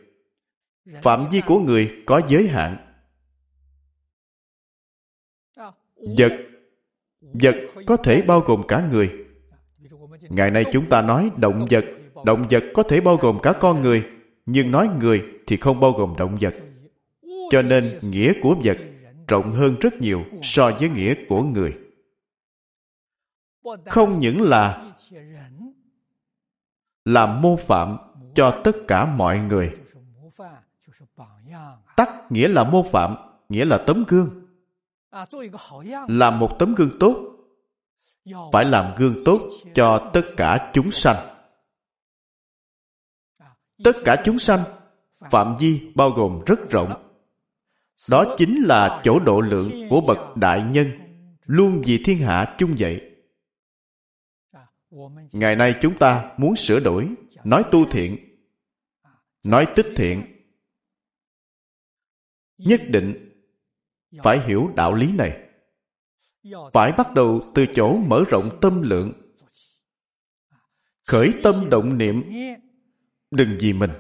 phạm 1.02 1.28
vi 1.32 1.42
của 1.46 1.60
người 1.60 2.04
có 2.06 2.22
giới 2.28 2.48
hạn 2.48 2.89
vật 6.18 6.32
vật 7.22 7.56
có 7.86 7.98
thể 7.98 8.22
bao 8.22 8.40
gồm 8.40 8.62
cả 8.68 8.88
người. 8.92 9.12
Ngày 10.30 10.52
nay 10.52 10.66
chúng 10.74 10.90
ta 10.90 11.02
nói 11.02 11.32
động 11.38 11.68
vật 11.70 11.86
động 12.26 12.46
vật 12.50 12.64
có 12.74 12.84
thể 12.84 13.02
bao 13.02 13.18
gồm 13.18 13.40
cả 13.44 13.54
con 13.60 13.82
người, 13.82 14.04
nhưng 14.46 14.72
nói 14.72 14.90
người 15.00 15.24
thì 15.48 15.58
không 15.58 15.80
bao 15.80 15.92
gồm 15.92 16.16
động 16.18 16.38
vật. 16.42 16.54
Cho 17.52 17.62
nên 17.62 18.00
nghĩa 18.02 18.34
của 18.42 18.56
vật 18.64 18.78
rộng 19.28 19.52
hơn 19.52 19.76
rất 19.82 19.94
nhiều 19.94 20.24
so 20.42 20.72
với 20.80 20.90
nghĩa 20.90 21.14
của 21.30 21.44
người. 21.44 21.78
Không 23.86 24.20
những 24.20 24.42
là 24.42 24.94
làm 27.06 27.42
mô 27.42 27.56
phạm 27.56 27.98
cho 28.36 28.62
tất 28.64 28.76
cả 28.88 29.06
mọi 29.06 29.40
người. 29.50 29.72
Tắc 31.96 32.32
nghĩa 32.32 32.48
là 32.48 32.64
mô 32.64 32.84
phạm, 32.92 33.16
nghĩa 33.50 33.66
là 33.66 33.78
tấm 33.88 34.04
gương 34.08 34.39
làm 36.08 36.40
một 36.40 36.56
tấm 36.60 36.76
gương 36.76 36.98
tốt. 37.00 37.36
Phải 38.54 38.66
làm 38.66 38.96
gương 38.98 39.24
tốt 39.26 39.50
cho 39.74 40.12
tất 40.14 40.22
cả 40.38 40.72
chúng 40.74 40.92
sanh. 40.92 41.16
Tất 43.84 43.94
cả 44.06 44.22
chúng 44.26 44.40
sanh 44.40 44.64
phạm 45.32 45.56
vi 45.60 45.92
bao 45.96 46.10
gồm 46.10 46.42
rất 46.46 46.70
rộng. 46.70 47.06
Đó 48.10 48.36
chính 48.38 48.64
là 48.64 49.02
chỗ 49.04 49.20
độ 49.20 49.42
lượng 49.42 49.72
của 49.90 50.02
bậc 50.02 50.38
đại 50.38 50.64
nhân 50.72 50.88
luôn 51.46 51.82
vì 51.86 52.02
thiên 52.06 52.18
hạ 52.18 52.56
chung 52.58 52.76
vậy. 52.80 53.02
Ngày 55.32 55.56
nay 55.56 55.76
chúng 55.82 55.98
ta 56.00 56.32
muốn 56.38 56.56
sửa 56.56 56.80
đổi 56.80 57.10
nói 57.44 57.64
tu 57.72 57.86
thiện 57.92 58.18
nói 59.44 59.68
tích 59.76 59.94
thiện. 59.96 60.24
Nhất 62.58 62.82
định 62.88 63.29
phải 64.24 64.48
hiểu 64.48 64.72
đạo 64.76 64.94
lý 64.94 65.12
này. 65.12 65.50
Phải 66.74 66.92
bắt 66.98 67.14
đầu 67.14 67.52
từ 67.56 67.66
chỗ 67.74 67.98
mở 67.98 68.24
rộng 68.30 68.58
tâm 68.62 68.82
lượng. 68.82 69.14
Khởi 71.08 71.34
tâm 71.44 71.70
động 71.70 71.98
niệm. 71.98 72.24
Đừng 73.32 73.58
vì 73.60 73.74
mình. 73.74 73.92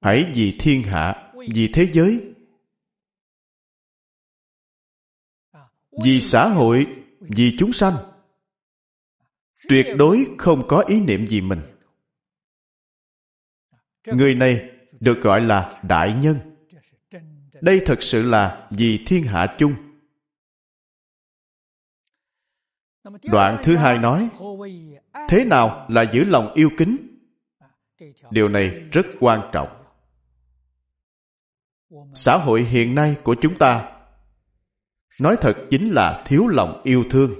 Hãy 0.00 0.32
vì 0.34 0.56
thiên 0.60 0.82
hạ 0.82 1.32
vì 1.52 1.70
thế 1.74 1.90
giới. 1.92 2.34
Vì 6.04 6.20
xã 6.20 6.48
hội 6.48 6.86
vì 7.20 7.56
chúng 7.58 7.72
sanh. 7.72 7.94
Tuyệt 9.68 9.86
đối 9.96 10.26
không 10.38 10.68
có 10.68 10.84
ý 10.88 11.00
niệm 11.00 11.26
gì 11.26 11.40
mình. 11.40 11.60
Người 14.06 14.34
này 14.34 14.70
được 15.00 15.20
gọi 15.22 15.40
là 15.40 15.82
đại 15.88 16.14
nhân 16.22 16.49
đây 17.60 17.82
thật 17.86 18.02
sự 18.02 18.22
là 18.22 18.68
vì 18.70 19.04
thiên 19.06 19.22
hạ 19.22 19.54
chung 19.58 19.74
Đoạn 23.22 23.60
thứ 23.64 23.76
hai 23.76 23.98
nói, 23.98 24.28
thế 25.28 25.44
nào 25.44 25.86
là 25.88 26.02
giữ 26.12 26.24
lòng 26.24 26.52
yêu 26.54 26.70
kính? 26.78 26.96
Điều 28.30 28.48
này 28.48 28.68
rất 28.68 29.06
quan 29.20 29.50
trọng. 29.52 29.68
Xã 32.14 32.36
hội 32.36 32.62
hiện 32.62 32.94
nay 32.94 33.16
của 33.24 33.36
chúng 33.40 33.58
ta 33.58 33.92
nói 35.20 35.36
thật 35.40 35.54
chính 35.70 35.90
là 35.90 36.22
thiếu 36.26 36.46
lòng 36.46 36.80
yêu 36.84 37.04
thương. 37.10 37.34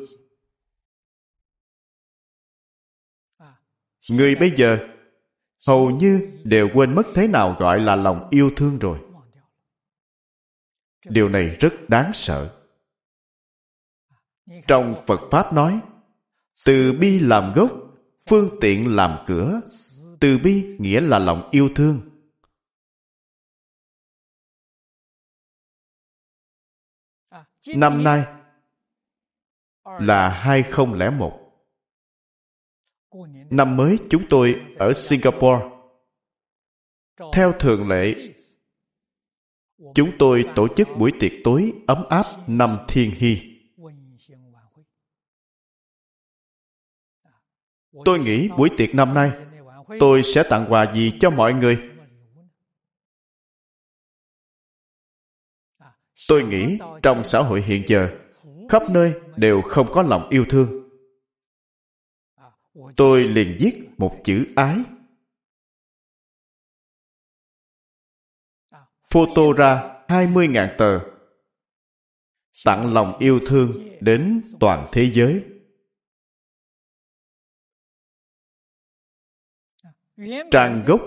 Người 4.11 4.35
bây 4.35 4.53
giờ 4.57 4.79
hầu 5.67 5.91
như 5.91 6.41
đều 6.45 6.69
quên 6.75 6.95
mất 6.95 7.07
thế 7.15 7.27
nào 7.27 7.57
gọi 7.59 7.81
là 7.81 7.97
lòng 7.97 8.29
yêu 8.31 8.51
thương 8.57 8.79
rồi. 8.79 8.99
Điều 11.05 11.29
này 11.29 11.57
rất 11.61 11.73
đáng 11.89 12.11
sợ. 12.15 12.57
Trong 14.67 14.95
Phật 15.07 15.21
Pháp 15.31 15.53
nói, 15.53 15.81
từ 16.65 16.93
bi 17.01 17.19
làm 17.21 17.53
gốc, 17.57 17.71
phương 18.27 18.59
tiện 18.61 18.97
làm 18.97 19.25
cửa. 19.27 19.61
Từ 20.21 20.39
bi 20.39 20.77
nghĩa 20.79 21.01
là 21.01 21.19
lòng 21.19 21.49
yêu 21.53 21.71
thương. 21.75 22.01
Năm 27.67 28.05
nay 28.05 28.25
là 29.85 30.29
2001. 30.29 31.41
Năm 33.51 33.77
mới 33.77 33.99
chúng 34.11 34.23
tôi 34.31 34.55
ở 34.79 34.93
Singapore. 34.93 35.65
Theo 37.33 37.53
thường 37.61 37.89
lệ, 37.89 38.15
chúng 39.95 40.13
tôi 40.19 40.45
tổ 40.57 40.69
chức 40.77 40.89
buổi 40.99 41.13
tiệc 41.21 41.33
tối 41.45 41.73
ấm 41.87 42.05
áp 42.09 42.25
năm 42.47 42.79
thiên 42.89 43.11
hy. 43.11 43.37
Tôi 48.05 48.19
nghĩ 48.19 48.49
buổi 48.57 48.69
tiệc 48.77 48.95
năm 48.95 49.15
nay 49.15 49.33
tôi 50.01 50.23
sẽ 50.23 50.43
tặng 50.51 50.67
quà 50.69 50.93
gì 50.93 51.13
cho 51.21 51.31
mọi 51.31 51.55
người? 51.55 51.79
Tôi 56.29 56.43
nghĩ 56.43 56.79
trong 57.03 57.25
xã 57.25 57.39
hội 57.39 57.63
hiện 57.63 57.83
giờ, 57.87 58.09
khắp 58.69 58.83
nơi 58.91 59.13
đều 59.37 59.63
không 59.63 59.87
có 59.93 60.03
lòng 60.03 60.29
yêu 60.29 60.45
thương. 60.49 60.89
Tôi 62.97 63.25
liền 63.25 63.57
viết 63.61 63.89
một 63.99 64.17
chữ 64.25 64.47
ái. 64.57 64.77
Photo 69.11 69.53
ra 69.57 70.03
20.000 70.09 70.77
tờ. 70.79 71.01
Tặng 72.65 72.95
lòng 72.95 73.19
yêu 73.19 73.41
thương 73.47 73.73
đến 74.01 74.43
toàn 74.61 74.89
thế 74.93 75.11
giới. 75.15 75.45
Trang 80.51 80.85
gốc 80.87 81.01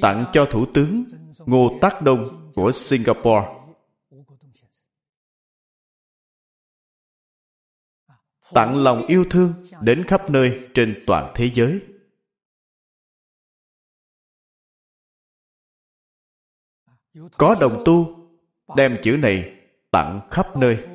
tặng 0.00 0.24
cho 0.32 0.46
Thủ 0.50 0.66
tướng 0.74 1.04
Ngô 1.38 1.78
Tác 1.80 2.02
Đông 2.02 2.52
của 2.54 2.72
Singapore. 2.72 3.46
Tặng 8.52 8.76
lòng 8.76 9.06
yêu 9.06 9.24
thương 9.30 9.52
đến 9.82 10.04
khắp 10.08 10.30
nơi 10.30 10.68
trên 10.74 11.02
toàn 11.06 11.32
thế 11.36 11.50
giới. 11.54 11.80
Có 17.38 17.56
đồng 17.60 17.82
tu, 17.84 18.16
đem 18.76 18.98
chữ 19.02 19.16
này 19.22 19.60
tặng 19.90 20.20
khắp 20.30 20.56
nơi. 20.56 20.86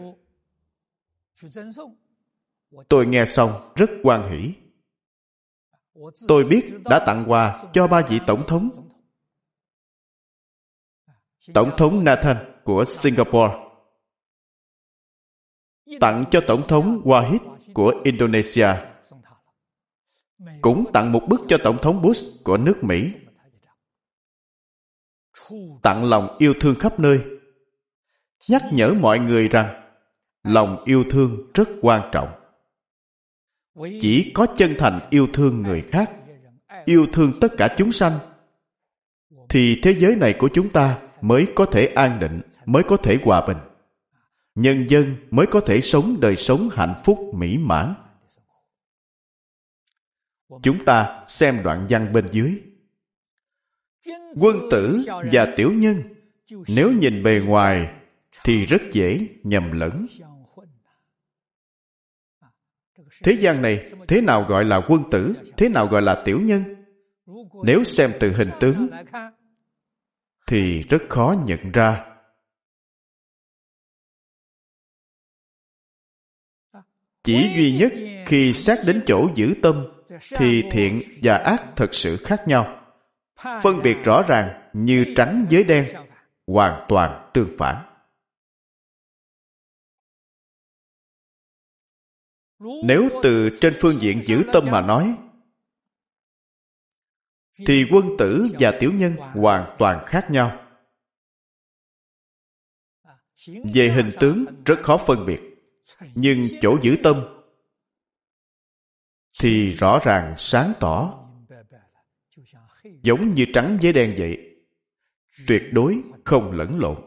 Tôi 2.90 3.06
nghe 3.06 3.26
xong 3.26 3.72
rất 3.76 3.90
hoan 4.04 4.30
hỷ. 4.32 4.54
Tôi 6.28 6.44
biết 6.44 6.74
đã 6.86 7.04
tặng 7.06 7.26
quà 7.28 7.64
cho 7.74 7.88
ba 7.88 8.02
vị 8.10 8.20
tổng 8.28 8.44
thống. 8.48 8.90
Tổng 11.54 11.72
thống 11.78 12.04
Nathan 12.04 12.38
của 12.64 12.86
Singapore. 12.86 13.54
Tặng 16.00 16.26
cho 16.32 16.42
Tổng 16.48 16.68
thống 16.68 17.02
Wahid 17.06 17.40
của 17.74 17.94
Indonesia. 18.04 18.68
Cũng 20.62 20.86
tặng 20.94 21.12
một 21.12 21.22
bức 21.30 21.42
cho 21.48 21.58
Tổng 21.64 21.78
thống 21.82 22.02
Bush 22.02 22.44
của 22.44 22.58
nước 22.58 22.84
Mỹ. 22.84 23.14
Tặng 25.82 26.10
lòng 26.10 26.36
yêu 26.38 26.54
thương 26.60 26.76
khắp 26.76 27.00
nơi. 27.00 27.20
Nhắc 28.48 28.64
nhở 28.72 28.94
mọi 28.94 29.20
người 29.20 29.48
rằng, 29.48 29.92
lòng 30.44 30.84
yêu 30.86 31.04
thương 31.10 31.52
rất 31.54 31.70
quan 31.82 32.10
trọng. 32.12 32.30
Chỉ 34.02 34.32
có 34.34 34.48
chân 34.58 34.76
thành 34.78 35.00
yêu 35.10 35.28
thương 35.34 35.62
người 35.62 35.82
khác, 35.82 36.12
yêu 36.86 37.08
thương 37.14 37.34
tất 37.42 37.48
cả 37.58 37.76
chúng 37.78 37.92
sanh, 37.92 38.20
thì 39.50 39.80
thế 39.84 39.94
giới 39.94 40.16
này 40.16 40.36
của 40.40 40.50
chúng 40.54 40.70
ta 40.70 41.02
mới 41.22 41.48
có 41.56 41.66
thể 41.66 41.86
an 41.86 42.20
định, 42.20 42.42
mới 42.66 42.84
có 42.84 42.98
thể 42.98 43.18
hòa 43.24 43.48
bình. 43.48 43.58
Nhân 44.56 44.90
dân 44.90 45.16
mới 45.32 45.46
có 45.48 45.60
thể 45.60 45.82
sống 45.82 46.18
đời 46.22 46.36
sống 46.36 46.70
hạnh 46.72 46.96
phúc 47.04 47.20
mỹ 47.34 47.58
mãn. 47.58 47.94
Chúng 50.64 50.86
ta 50.86 51.24
xem 51.28 51.60
đoạn 51.64 51.86
văn 51.90 52.14
bên 52.14 52.28
dưới 52.32 52.62
quân 54.36 54.56
tử 54.72 55.06
và 55.32 55.54
tiểu 55.56 55.72
nhân 55.74 55.96
nếu 56.68 56.92
nhìn 56.92 57.24
bề 57.24 57.42
ngoài 57.46 57.94
thì 58.44 58.66
rất 58.66 58.82
dễ 58.92 59.28
nhầm 59.44 59.72
lẫn 59.72 60.06
Thế 63.24 63.32
gian 63.40 63.62
này, 63.62 63.92
thế 64.08 64.22
nào 64.22 64.44
gọi 64.44 64.66
là 64.66 64.82
quân 64.88 65.04
tử, 65.12 65.34
thế 65.58 65.70
nào 65.70 65.88
gọi 65.88 66.02
là 66.02 66.22
tiểu 66.26 66.40
nhân? 66.42 66.64
Nếu 67.66 67.84
xem 67.84 68.12
từ 68.20 68.32
hình 68.32 68.50
tướng, 68.60 68.88
thì 70.48 70.82
rất 70.82 71.02
khó 71.10 71.36
nhận 71.48 71.72
ra. 71.72 72.06
Chỉ 77.24 77.50
duy 77.56 77.78
nhất 77.78 77.94
khi 78.26 78.54
xét 78.54 78.80
đến 78.88 79.04
chỗ 79.08 79.30
giữ 79.36 79.54
tâm, 79.62 79.86
thì 80.38 80.64
thiện 80.72 81.02
và 81.24 81.36
ác 81.36 81.64
thật 81.76 81.94
sự 81.94 82.18
khác 82.18 82.42
nhau. 82.48 82.79
Phân 83.40 83.82
biệt 83.84 83.98
rõ 84.04 84.24
ràng 84.28 84.70
như 84.74 85.14
trắng 85.18 85.46
với 85.52 85.64
đen, 85.64 86.08
hoàn 86.48 86.86
toàn 86.90 87.32
tương 87.34 87.56
phản. 87.58 87.86
Nếu 92.60 93.10
từ 93.24 93.58
trên 93.62 93.76
phương 93.82 94.02
diện 94.02 94.24
giữ 94.26 94.44
tâm 94.54 94.64
mà 94.72 94.82
nói, 94.82 95.18
thì 97.68 97.86
quân 97.92 98.06
tử 98.18 98.48
và 98.60 98.78
tiểu 98.80 98.92
nhân 98.94 99.16
hoàn 99.16 99.76
toàn 99.80 100.06
khác 100.06 100.28
nhau. 100.32 100.66
Về 103.74 103.90
hình 103.96 104.12
tướng 104.20 104.46
rất 104.66 104.80
khó 104.84 104.98
phân 105.08 105.26
biệt, 105.26 105.42
nhưng 106.16 106.48
chỗ 106.62 106.78
giữ 106.82 106.98
tâm 107.04 107.16
thì 109.40 109.72
rõ 109.72 110.00
ràng 110.04 110.36
sáng 110.38 110.74
tỏ, 110.80 111.19
giống 113.02 113.36
như 113.36 113.46
trắng 113.54 113.78
với 113.82 113.94
đen 113.94 114.16
vậy, 114.18 114.56
tuyệt 115.48 115.64
đối 115.72 116.02
không 116.26 116.52
lẫn 116.52 116.80
lộn. 116.80 116.98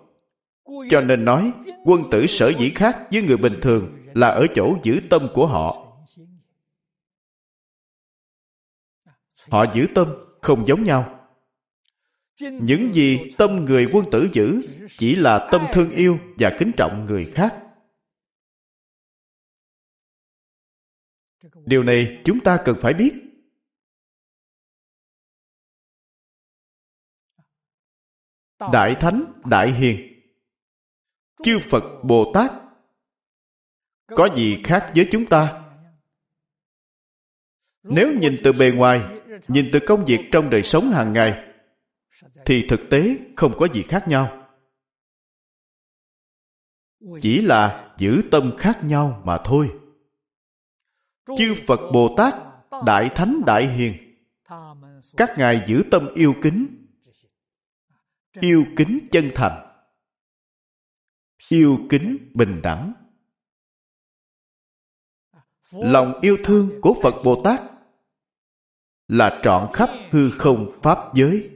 Cho 0.90 1.00
nên 1.00 1.24
nói, 1.24 1.52
quân 1.84 2.02
tử 2.10 2.26
sở 2.26 2.52
dĩ 2.58 2.70
khác 2.70 2.98
với 3.12 3.22
người 3.22 3.36
bình 3.36 3.58
thường 3.62 3.98
là 4.14 4.28
ở 4.28 4.46
chỗ 4.54 4.76
giữ 4.82 5.00
tâm 5.10 5.22
của 5.34 5.46
họ. 5.46 5.78
Họ 9.50 9.64
giữ 9.74 9.86
tâm 9.94 10.08
không 10.40 10.66
giống 10.66 10.84
nhau. 10.84 11.28
Những 12.40 12.92
gì 12.92 13.18
tâm 13.38 13.64
người 13.64 13.88
quân 13.92 14.04
tử 14.10 14.28
giữ 14.32 14.60
chỉ 14.98 15.16
là 15.16 15.48
tâm 15.52 15.66
thương 15.72 15.90
yêu 15.90 16.18
và 16.38 16.56
kính 16.58 16.72
trọng 16.76 17.06
người 17.06 17.24
khác. 17.34 17.54
Điều 21.64 21.82
này 21.82 22.20
chúng 22.24 22.40
ta 22.40 22.58
cần 22.64 22.76
phải 22.82 22.94
biết. 22.94 23.31
Đại 28.72 28.94
Thánh, 29.00 29.24
Đại 29.44 29.72
Hiền. 29.72 30.22
Chư 31.42 31.58
Phật, 31.70 31.84
Bồ 32.02 32.32
Tát. 32.34 32.52
Có 34.16 34.28
gì 34.34 34.62
khác 34.64 34.92
với 34.94 35.08
chúng 35.10 35.26
ta? 35.26 35.62
nếu 37.82 38.12
nhìn 38.20 38.36
từ 38.44 38.52
bề 38.52 38.70
ngoài 38.70 39.00
nhìn 39.48 39.68
từ 39.72 39.80
công 39.86 40.04
việc 40.04 40.20
trong 40.32 40.50
đời 40.50 40.62
sống 40.62 40.90
hàng 40.90 41.12
ngày 41.12 41.44
thì 42.44 42.66
thực 42.68 42.80
tế 42.90 43.16
không 43.36 43.52
có 43.58 43.68
gì 43.72 43.82
khác 43.82 44.08
nhau. 44.08 44.48
Chỉ 47.20 47.40
là 47.42 47.94
giữ 47.98 48.22
tâm 48.30 48.52
khác 48.58 48.78
nhau 48.84 49.22
mà 49.24 49.38
thôi. 49.44 49.70
Chư 51.38 51.54
phật 51.66 51.80
bồ 51.92 52.14
tát 52.16 52.34
đại 52.86 53.10
thánh 53.14 53.40
đại 53.46 53.66
hiền. 53.66 53.94
các 55.16 55.30
ngài 55.38 55.64
giữ 55.66 55.84
tâm 55.90 56.08
yêu 56.14 56.34
kính 56.42 56.81
yêu 58.40 58.64
kính 58.76 59.08
chân 59.12 59.30
thành. 59.34 59.84
Yêu 61.48 61.78
kính 61.90 62.30
bình 62.34 62.60
đẳng. 62.62 62.92
Lòng 65.70 66.20
yêu 66.20 66.36
thương 66.44 66.80
của 66.80 66.94
phật 67.02 67.14
bồ 67.24 67.42
tát 67.44 67.60
là 69.08 69.40
trọn 69.42 69.70
khắp 69.72 69.90
hư 70.10 70.30
không 70.30 70.66
pháp 70.82 70.98
giới. 71.14 71.50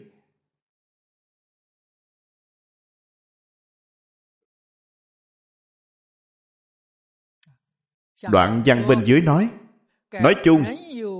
Đoạn 8.22 8.62
văn 8.66 8.84
bên 8.88 9.04
dưới 9.06 9.20
nói 9.20 9.50
nói 10.12 10.34
chung 10.44 10.64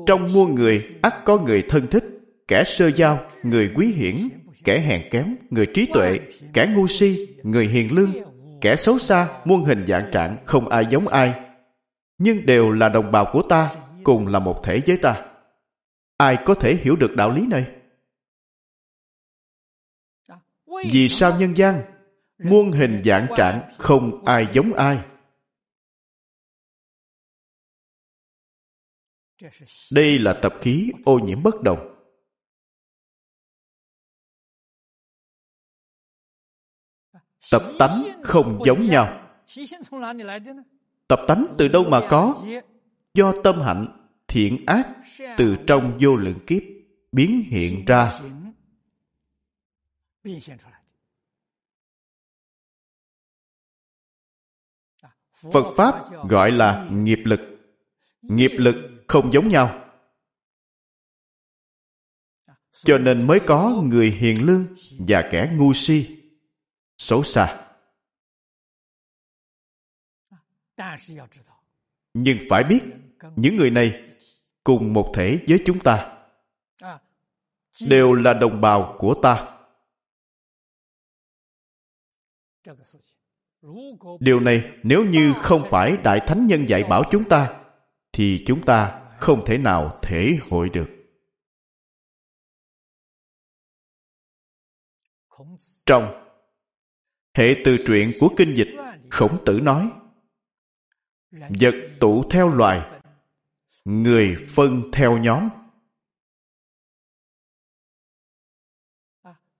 trong 0.06 0.32
muôn 0.32 0.54
người 0.54 0.98
ắt 1.02 1.14
có 1.24 1.38
người 1.38 1.64
thân 1.68 1.86
thích 1.90 2.04
kẻ 2.48 2.62
sơ 2.66 2.90
giao 2.90 3.28
người 3.42 3.72
quý 3.76 3.92
hiển 3.92 4.28
kẻ 4.66 4.80
hèn 4.80 5.08
kém, 5.10 5.36
người 5.50 5.66
trí 5.74 5.86
tuệ, 5.92 6.18
kẻ 6.52 6.72
ngu 6.74 6.86
si, 6.86 7.36
người 7.42 7.66
hiền 7.66 7.94
lương, 7.94 8.12
kẻ 8.60 8.76
xấu 8.76 8.98
xa, 8.98 9.42
muôn 9.44 9.64
hình 9.64 9.86
dạng 9.86 10.10
trạng, 10.12 10.36
không 10.46 10.68
ai 10.68 10.84
giống 10.90 11.08
ai. 11.08 11.34
Nhưng 12.18 12.46
đều 12.46 12.70
là 12.70 12.88
đồng 12.88 13.12
bào 13.12 13.30
của 13.32 13.42
ta, 13.48 13.76
cùng 14.04 14.26
là 14.26 14.38
một 14.38 14.60
thể 14.64 14.80
với 14.86 14.98
ta. 15.02 15.26
Ai 16.16 16.38
có 16.44 16.54
thể 16.54 16.76
hiểu 16.76 16.96
được 16.96 17.16
đạo 17.16 17.30
lý 17.30 17.46
này? 17.46 17.66
Vì 20.90 21.08
sao 21.08 21.38
nhân 21.38 21.56
gian, 21.56 21.82
muôn 22.38 22.72
hình 22.72 23.02
dạng 23.04 23.26
trạng, 23.36 23.70
không 23.78 24.24
ai 24.24 24.46
giống 24.52 24.72
ai? 24.72 24.98
Đây 29.92 30.18
là 30.18 30.34
tập 30.42 30.54
khí 30.60 30.92
ô 31.04 31.18
nhiễm 31.18 31.42
bất 31.42 31.62
đồng. 31.62 31.95
Tập 37.50 37.62
tánh 37.78 38.20
không 38.22 38.60
giống 38.66 38.88
nhau. 38.88 39.28
Tập 41.08 41.20
tánh 41.28 41.46
từ 41.58 41.68
đâu 41.68 41.84
mà 41.84 42.00
có? 42.10 42.44
Do 43.14 43.32
tâm 43.44 43.60
hạnh 43.60 44.08
thiện 44.28 44.66
ác 44.66 44.88
từ 45.36 45.56
trong 45.66 45.98
vô 46.00 46.16
lượng 46.16 46.38
kiếp 46.46 46.62
biến 47.12 47.42
hiện 47.46 47.84
ra. 47.86 48.20
Phật 55.52 55.74
pháp 55.76 55.94
gọi 56.28 56.50
là 56.50 56.88
nghiệp 56.90 57.18
lực. 57.24 57.40
Nghiệp 58.22 58.50
lực 58.56 58.76
không 59.08 59.32
giống 59.32 59.48
nhau. 59.48 59.82
Cho 62.72 62.98
nên 62.98 63.26
mới 63.26 63.40
có 63.46 63.82
người 63.84 64.10
hiền 64.10 64.46
lương 64.46 64.66
và 64.98 65.28
kẻ 65.30 65.50
ngu 65.56 65.72
si 65.72 66.15
xấu 67.06 67.22
xa. 67.22 67.68
Nhưng 72.14 72.38
phải 72.50 72.64
biết, 72.64 72.80
những 73.36 73.56
người 73.56 73.70
này 73.70 74.16
cùng 74.64 74.92
một 74.92 75.12
thể 75.14 75.44
với 75.48 75.62
chúng 75.66 75.80
ta, 75.80 76.18
đều 77.88 78.12
là 78.12 78.34
đồng 78.34 78.60
bào 78.60 78.96
của 78.98 79.14
ta. 79.22 79.58
Điều 84.20 84.40
này 84.40 84.78
nếu 84.82 85.04
như 85.04 85.34
không 85.42 85.62
phải 85.70 85.96
đại 86.04 86.20
thánh 86.26 86.46
nhân 86.46 86.68
dạy 86.68 86.84
bảo 86.90 87.02
chúng 87.10 87.28
ta, 87.28 87.62
thì 88.12 88.44
chúng 88.46 88.64
ta 88.64 89.08
không 89.18 89.44
thể 89.46 89.58
nào 89.58 89.98
thể 90.02 90.38
hội 90.50 90.68
được. 90.68 90.90
Trong 95.86 96.25
hệ 97.36 97.54
từ 97.64 97.76
truyện 97.86 98.12
của 98.20 98.34
kinh 98.36 98.54
dịch, 98.54 98.68
khổng 99.10 99.44
tử 99.46 99.60
nói. 99.60 99.90
Vật 101.60 101.74
tụ 102.00 102.24
theo 102.30 102.48
loài, 102.48 103.00
người 103.84 104.36
phân 104.54 104.82
theo 104.92 105.18
nhóm. 105.18 105.48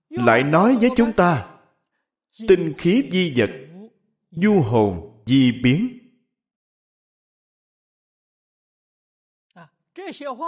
Lại 0.09 0.43
nói 0.43 0.77
với 0.81 0.89
chúng 0.97 1.13
ta, 1.13 1.59
tinh 2.47 2.73
khí 2.77 3.09
di 3.11 3.33
vật 3.37 3.49
du 4.31 4.61
hồn 4.61 5.23
di 5.25 5.51
biến. 5.63 5.97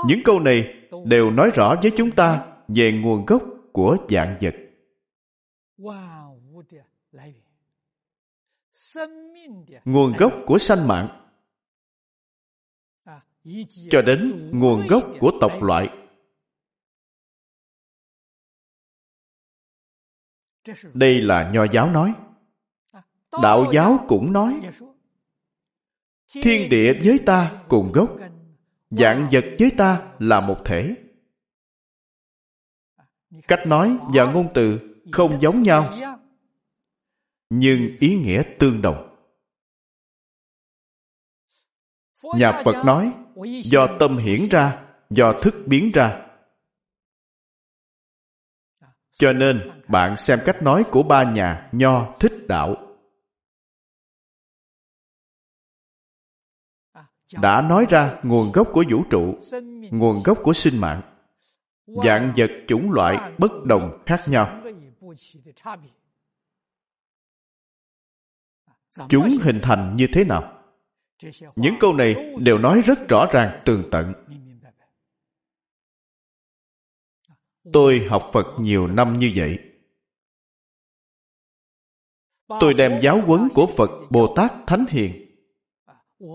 Những 0.07 0.21
câu 0.25 0.39
này 0.39 0.87
đều 1.05 1.31
nói 1.31 1.51
rõ 1.53 1.75
với 1.81 1.91
chúng 1.97 2.11
ta 2.11 2.57
về 2.67 2.91
nguồn 2.91 3.25
gốc 3.25 3.43
của 3.73 3.97
dạng 4.09 4.37
vật 4.41 4.55
nguồn 9.85 10.13
gốc 10.17 10.33
của 10.45 10.57
sanh 10.57 10.87
mạng. 10.87 11.31
Cho 13.89 14.01
đến 14.01 14.51
nguồn 14.53 14.87
gốc 14.87 15.03
của 15.19 15.31
tộc 15.41 15.63
loại. 15.63 15.89
Đây 20.93 21.21
là 21.21 21.51
nho 21.53 21.65
giáo 21.71 21.89
nói. 21.91 22.13
Đạo 23.31 23.65
giáo 23.73 24.05
cũng 24.07 24.33
nói 24.33 24.61
thiên 26.33 26.69
địa 26.69 26.99
với 27.03 27.19
ta 27.25 27.65
cùng 27.69 27.91
gốc 27.91 28.17
dạng 28.89 29.29
vật 29.31 29.45
với 29.59 29.71
ta 29.77 30.13
là 30.19 30.41
một 30.41 30.61
thể. 30.65 30.95
Cách 33.47 33.59
nói 33.67 33.97
và 34.13 34.31
ngôn 34.31 34.47
từ 34.53 34.79
không 35.11 35.41
giống 35.41 35.63
nhau 35.63 35.97
nhưng 37.49 37.97
ý 37.99 38.15
nghĩa 38.15 38.43
tương 38.59 38.81
đồng. 38.81 39.05
Nhà 42.37 42.61
phật 42.65 42.85
nói, 42.85 43.13
do 43.63 43.87
tâm 43.99 44.17
hiển 44.17 44.49
ra, 44.49 44.85
do 45.09 45.33
thức 45.41 45.55
biến 45.65 45.91
ra. 45.93 46.25
Cho 49.11 49.33
nên, 49.33 49.83
bạn 49.87 50.17
xem 50.17 50.39
cách 50.45 50.61
nói 50.61 50.83
của 50.91 51.03
ba 51.03 51.31
nhà 51.31 51.69
nho 51.71 52.15
thích 52.19 52.33
đạo. 52.47 52.75
Đã 57.41 57.61
nói 57.61 57.85
ra 57.89 58.19
nguồn 58.23 58.51
gốc 58.51 58.67
của 58.73 58.83
vũ 58.89 59.03
trụ, 59.09 59.37
nguồn 59.91 60.23
gốc 60.23 60.39
của 60.43 60.53
sinh 60.53 60.81
mạng. 60.81 61.01
Dạng 61.87 62.33
vật 62.37 62.49
chủng 62.67 62.91
loại 62.91 63.33
bất 63.37 63.51
đồng 63.65 64.03
khác 64.05 64.21
nhau 64.27 64.61
chúng 69.09 69.29
hình 69.43 69.59
thành 69.61 69.95
như 69.95 70.07
thế 70.13 70.23
nào? 70.23 70.63
Những 71.55 71.75
câu 71.79 71.93
này 71.93 72.35
đều 72.39 72.57
nói 72.57 72.81
rất 72.81 72.99
rõ 73.09 73.27
ràng, 73.31 73.61
tường 73.65 73.83
tận. 73.91 74.13
Tôi 77.73 78.07
học 78.09 78.29
phật 78.33 78.45
nhiều 78.59 78.87
năm 78.87 79.17
như 79.17 79.31
vậy. 79.35 79.59
Tôi 82.47 82.73
đem 82.73 82.99
giáo 83.01 83.21
huấn 83.21 83.49
của 83.53 83.67
phật 83.77 83.89
bồ 84.09 84.33
tát 84.35 84.51
thánh 84.67 84.85
hiền, 84.89 85.35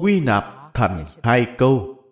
quy 0.03 0.21
nạp 0.21 0.45
thành 0.75 1.07
hai 1.23 1.47
câu. 1.59 2.03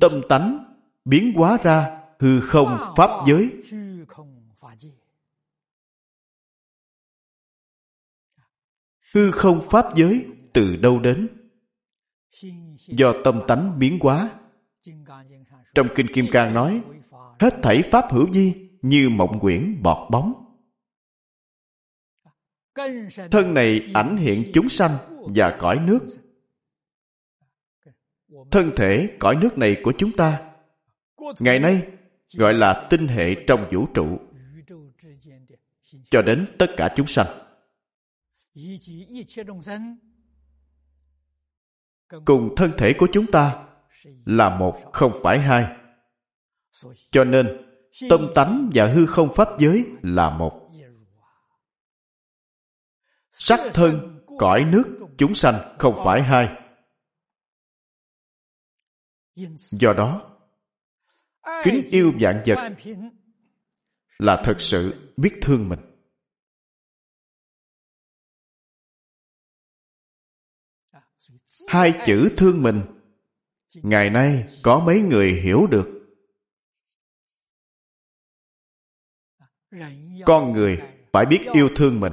Tâm 0.00 0.22
tánh 0.28 0.74
biến 1.04 1.32
hóa 1.36 1.58
ra 1.62 2.00
hư 2.18 2.40
không 2.40 2.94
pháp 2.96 3.10
giới. 3.26 3.50
Hư 9.14 9.30
không 9.30 9.60
pháp 9.70 9.86
giới 9.94 10.26
từ 10.52 10.76
đâu 10.76 11.00
đến? 11.00 11.28
Do 12.86 13.14
tâm 13.24 13.40
tánh 13.48 13.78
biến 13.78 13.98
hóa. 14.00 14.30
Trong 15.74 15.88
kinh 15.94 16.06
kim 16.14 16.26
cang 16.32 16.54
nói, 16.54 16.82
hết 17.40 17.54
thảy 17.62 17.82
pháp 17.82 18.12
hữu 18.12 18.32
di 18.32 18.70
như 18.82 19.08
mộng 19.08 19.40
quyển 19.40 19.82
bọt 19.82 20.10
bóng. 20.10 20.32
Thân 23.30 23.54
này 23.54 23.90
ảnh 23.94 24.16
hiện 24.16 24.50
chúng 24.54 24.68
sanh 24.68 24.96
và 25.34 25.56
cõi 25.60 25.78
nước. 25.86 26.00
Thân 28.50 28.70
thể 28.76 29.16
cõi 29.18 29.36
nước 29.36 29.58
này 29.58 29.76
của 29.82 29.92
chúng 29.98 30.16
ta, 30.16 30.50
ngày 31.38 31.58
nay 31.58 31.82
gọi 32.36 32.54
là 32.54 32.86
tinh 32.90 33.08
hệ 33.08 33.34
trong 33.46 33.68
vũ 33.72 33.86
trụ. 33.94 34.18
Cho 36.10 36.22
đến 36.22 36.46
tất 36.58 36.66
cả 36.76 36.94
chúng 36.96 37.06
sanh 37.06 37.43
cùng 42.24 42.54
thân 42.56 42.70
thể 42.78 42.94
của 42.98 43.08
chúng 43.12 43.26
ta 43.32 43.66
là 44.26 44.58
một, 44.58 44.92
không 44.92 45.12
phải 45.22 45.38
hai. 45.38 45.76
Cho 47.10 47.24
nên, 47.24 47.46
tâm 48.10 48.28
tánh 48.34 48.70
và 48.74 48.86
hư 48.86 49.06
không 49.06 49.32
pháp 49.34 49.48
giới 49.58 49.86
là 50.02 50.30
một. 50.30 50.70
Sắc 53.32 53.60
thân, 53.74 54.20
cõi 54.38 54.64
nước, 54.64 54.98
chúng 55.18 55.34
sanh 55.34 55.76
không 55.78 55.94
phải 56.04 56.22
hai. 56.22 56.48
Do 59.70 59.92
đó, 59.92 60.38
kính 61.64 61.82
yêu 61.90 62.12
dạng 62.20 62.42
vật 62.46 62.72
là 64.18 64.42
thật 64.44 64.60
sự 64.60 65.12
biết 65.16 65.38
thương 65.42 65.68
mình. 65.68 65.93
Hai 71.66 71.94
chữ 72.06 72.28
thương 72.36 72.62
mình. 72.62 72.80
Ngày 73.74 74.10
nay 74.10 74.44
có 74.62 74.78
mấy 74.78 75.00
người 75.00 75.32
hiểu 75.32 75.66
được? 75.70 75.88
Con 80.26 80.52
người 80.52 80.78
phải 81.12 81.26
biết 81.26 81.46
yêu 81.52 81.68
thương 81.76 82.00
mình. 82.00 82.12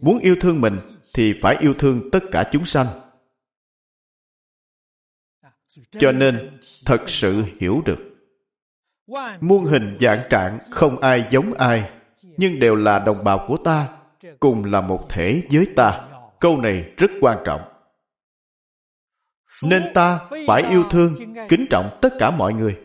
Muốn 0.00 0.18
yêu 0.18 0.36
thương 0.40 0.60
mình 0.60 0.78
thì 1.14 1.34
phải 1.42 1.56
yêu 1.60 1.74
thương 1.78 2.10
tất 2.12 2.20
cả 2.32 2.48
chúng 2.52 2.64
sanh. 2.64 2.86
Cho 5.90 6.12
nên, 6.12 6.58
thật 6.84 7.02
sự 7.06 7.44
hiểu 7.60 7.82
được. 7.84 7.98
Muôn 9.40 9.64
hình 9.64 9.96
dạng 10.00 10.22
trạng 10.30 10.58
không 10.70 11.00
ai 11.00 11.26
giống 11.30 11.54
ai, 11.54 11.90
nhưng 12.22 12.58
đều 12.58 12.74
là 12.74 12.98
đồng 12.98 13.24
bào 13.24 13.44
của 13.48 13.56
ta, 13.64 13.88
cùng 14.40 14.64
là 14.64 14.80
một 14.80 15.06
thể 15.10 15.42
với 15.52 15.66
ta. 15.76 16.08
Câu 16.40 16.56
này 16.56 16.92
rất 16.96 17.10
quan 17.20 17.38
trọng 17.44 17.60
nên 19.62 19.82
ta 19.94 20.20
phải 20.46 20.62
yêu 20.70 20.84
thương 20.90 21.14
kính 21.48 21.66
trọng 21.70 21.98
tất 22.02 22.12
cả 22.18 22.30
mọi 22.30 22.54
người. 22.54 22.76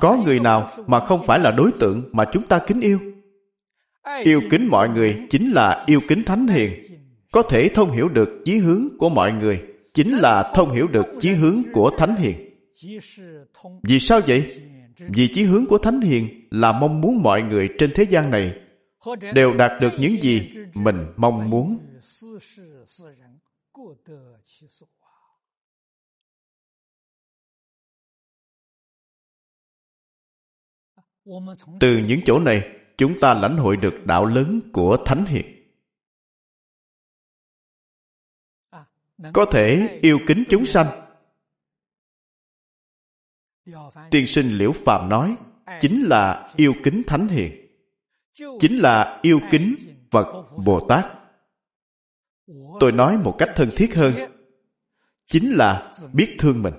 Có 0.00 0.16
người 0.24 0.40
nào 0.40 0.70
mà 0.86 1.06
không 1.06 1.22
phải 1.22 1.38
là 1.38 1.50
đối 1.50 1.72
tượng 1.72 2.08
mà 2.12 2.24
chúng 2.32 2.42
ta 2.42 2.58
kính 2.58 2.80
yêu? 2.80 2.98
Yêu 4.24 4.40
kính 4.50 4.68
mọi 4.70 4.88
người 4.88 5.26
chính 5.30 5.50
là 5.50 5.84
yêu 5.86 6.00
kính 6.08 6.24
thánh 6.24 6.46
hiền. 6.46 6.72
có 7.32 7.42
thể 7.42 7.68
thông 7.74 7.92
hiểu 7.92 8.08
được 8.08 8.28
chí 8.44 8.58
hướng 8.58 8.88
của 8.98 9.08
mọi 9.08 9.32
người 9.32 9.62
chính 9.94 10.16
là 10.16 10.52
thông 10.54 10.72
hiểu 10.72 10.88
được 10.88 11.06
chí 11.20 11.32
hướng 11.32 11.62
của 11.72 11.90
thánh 11.98 12.16
hiền. 12.16 12.36
vì 13.82 13.98
sao 13.98 14.20
vậy? 14.26 14.60
vì 15.08 15.28
chí 15.34 15.44
hướng 15.44 15.66
của 15.66 15.78
thánh 15.78 16.00
hiền 16.00 16.48
là 16.50 16.72
mong 16.72 17.00
muốn 17.00 17.22
mọi 17.22 17.42
người 17.42 17.68
trên 17.78 17.90
thế 17.94 18.02
gian 18.02 18.30
này 18.30 18.52
đều 19.34 19.52
đạt 19.52 19.80
được 19.80 19.92
những 19.98 20.22
gì 20.22 20.50
mình 20.74 21.06
mong 21.16 21.50
muốn 21.50 21.78
từ 31.80 31.98
những 32.08 32.20
chỗ 32.26 32.38
này 32.38 32.80
chúng 32.98 33.20
ta 33.20 33.34
lãnh 33.34 33.56
hội 33.56 33.76
được 33.76 33.94
đạo 34.04 34.24
lớn 34.24 34.60
của 34.72 34.96
thánh 35.06 35.24
hiền. 35.24 35.46
Có 39.32 39.46
thể 39.52 39.98
yêu 40.02 40.18
kính 40.26 40.44
chúng 40.50 40.66
sanh. 40.66 40.86
Tiên 44.10 44.26
sinh 44.26 44.58
liễu 44.58 44.72
phàm 44.72 45.08
nói 45.08 45.36
chính 45.80 46.02
là 46.02 46.52
yêu 46.56 46.74
kính 46.84 47.02
thánh 47.06 47.28
hiền. 47.28 47.66
Chính 48.34 48.78
là 48.78 49.20
yêu 49.22 49.40
kính 49.50 49.74
phật 50.10 50.46
bồ 50.64 50.86
tát 50.88 51.17
tôi 52.80 52.92
nói 52.92 53.18
một 53.18 53.34
cách 53.38 53.48
thân 53.56 53.68
thiết 53.76 53.94
hơn. 53.94 54.14
Chính 55.26 55.52
là 55.52 55.92
biết 56.12 56.36
thương 56.38 56.62
mình. 56.62 56.74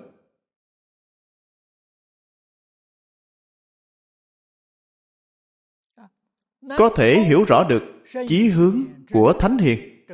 Có 6.77 6.89
thể 6.95 7.19
hiểu 7.19 7.43
rõ 7.47 7.63
được 7.69 7.83
chí 8.27 8.49
hướng 8.49 8.83
của 9.11 9.33
thánh 9.39 9.57
hiền. 9.57 10.05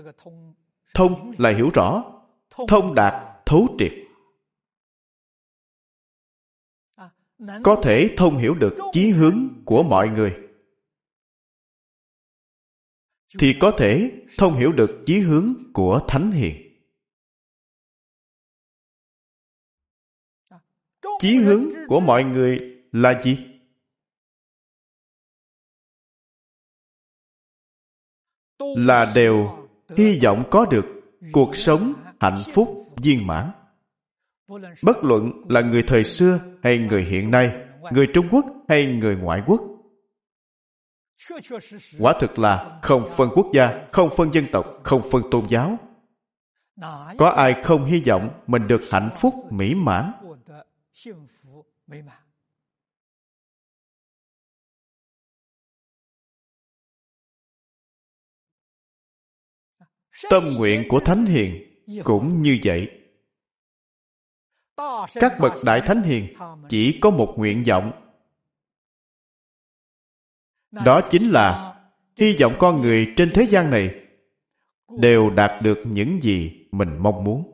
Thông 0.93 1.31
là 1.37 1.49
hiểu 1.49 1.69
rõ. 1.73 2.03
Thông 2.67 2.95
đạt, 2.95 3.13
thấu 3.45 3.67
triệt. 3.77 3.93
Có 7.63 7.81
thể 7.83 8.13
thông 8.17 8.37
hiểu 8.37 8.55
được 8.55 8.75
chí 8.91 9.11
hướng 9.11 9.47
của 9.65 9.83
mọi 9.83 10.07
người 10.07 10.44
thì 13.39 13.55
có 13.59 13.71
thể 13.71 14.11
thông 14.37 14.57
hiểu 14.57 14.71
được 14.71 15.03
chí 15.05 15.19
hướng 15.19 15.53
của 15.73 15.99
thánh 16.07 16.31
hiền. 16.31 16.61
Chí 21.19 21.37
hướng 21.37 21.65
của 21.87 21.99
mọi 21.99 22.23
người 22.23 22.59
là 22.91 23.21
gì? 23.21 23.37
Là 28.59 29.11
đều 29.15 29.67
hy 29.97 30.19
vọng 30.23 30.43
có 30.51 30.65
được 30.65 30.85
cuộc 31.31 31.55
sống 31.55 31.93
hạnh 32.19 32.41
phúc 32.53 32.93
viên 33.03 33.27
mãn. 33.27 33.51
Bất 34.81 34.97
luận 35.03 35.31
là 35.49 35.61
người 35.61 35.83
thời 35.87 36.03
xưa 36.03 36.39
hay 36.63 36.77
người 36.77 37.03
hiện 37.03 37.31
nay, 37.31 37.51
người 37.91 38.07
trung 38.13 38.27
quốc 38.31 38.45
hay 38.67 38.85
người 38.85 39.15
ngoại 39.15 39.41
quốc 39.47 39.74
quả 41.99 42.13
thực 42.19 42.39
là 42.39 42.79
không 42.81 43.03
phân 43.17 43.29
quốc 43.35 43.47
gia 43.53 43.87
không 43.91 44.09
phân 44.17 44.33
dân 44.33 44.45
tộc 44.51 44.65
không 44.83 45.01
phân 45.11 45.21
tôn 45.31 45.47
giáo. 45.49 45.77
có 47.17 47.29
ai 47.29 47.63
không 47.63 47.85
hy 47.85 48.03
vọng 48.07 48.29
mình 48.47 48.67
được 48.67 48.81
hạnh 48.89 49.09
phúc 49.21 49.33
mỹ 49.51 49.75
mãn? 49.75 50.11
tâm 60.29 60.53
nguyện 60.57 60.85
của 60.89 60.99
thánh 60.99 61.25
hiền 61.25 61.63
cũng 62.03 62.41
như 62.41 62.59
vậy. 62.63 63.01
Các 65.13 65.39
bậc 65.39 65.53
đại 65.63 65.81
thánh 65.85 66.03
hiền 66.03 66.37
chỉ 66.69 66.99
có 67.01 67.09
một 67.09 67.33
nguyện 67.37 67.63
vọng 67.67 68.04
đó 70.85 71.01
chính 71.09 71.31
là 71.31 71.75
hy 72.17 72.37
vọng 72.41 72.53
con 72.59 72.81
người 72.81 73.13
trên 73.15 73.31
thế 73.33 73.43
gian 73.49 73.69
này 73.69 74.01
đều 74.97 75.29
đạt 75.29 75.61
được 75.61 75.77
những 75.85 76.19
gì 76.21 76.67
mình 76.71 76.97
mong 76.99 77.23
muốn. 77.23 77.51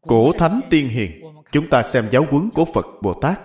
Cổ 0.00 0.32
thánh 0.38 0.60
tiên 0.70 0.88
hiền, 0.88 1.24
chúng 1.52 1.70
ta 1.70 1.82
xem 1.82 2.08
giáo 2.10 2.26
huấn 2.30 2.50
của 2.50 2.64
phật 2.64 2.86
bồ 3.02 3.20
tát. 3.20 3.40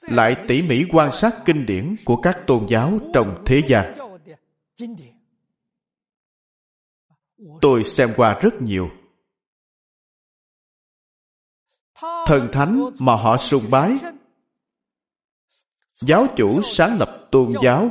Lại 0.00 0.36
tỉ 0.48 0.62
mỉ 0.62 0.84
quan 0.92 1.12
sát 1.12 1.34
kinh 1.44 1.66
điển 1.66 1.96
của 2.04 2.16
các 2.16 2.38
tôn 2.46 2.66
giáo 2.68 2.98
trong 3.14 3.42
thế 3.46 3.62
gian. 3.66 3.94
Tôi 7.60 7.84
xem 7.84 8.10
qua 8.16 8.38
rất 8.42 8.62
nhiều. 8.62 8.90
Thần 12.26 12.48
thánh 12.52 12.90
mà 13.00 13.16
họ 13.16 13.36
sùng 13.36 13.64
bái. 13.70 13.98
Giáo 16.00 16.26
chủ 16.36 16.62
sáng 16.62 16.98
lập 16.98 17.28
tôn 17.30 17.52
giáo. 17.62 17.90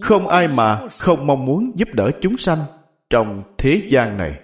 Không 0.00 0.28
ai 0.28 0.48
mà 0.48 0.88
không 0.98 1.26
mong 1.26 1.44
muốn 1.44 1.72
giúp 1.74 1.88
đỡ 1.92 2.10
chúng 2.22 2.38
sanh 2.38 2.58
trong 3.10 3.54
thế 3.58 3.88
gian 3.90 4.16
này. 4.16 4.40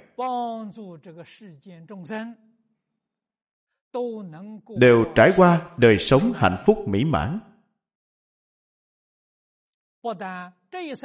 Đều 4.79 5.05
trải 5.15 5.33
qua 5.37 5.71
đời 5.79 5.99
sống 5.99 6.33
hạnh 6.37 6.57
phúc 6.67 6.89
mỹ 6.89 7.05
mãn. 7.05 7.41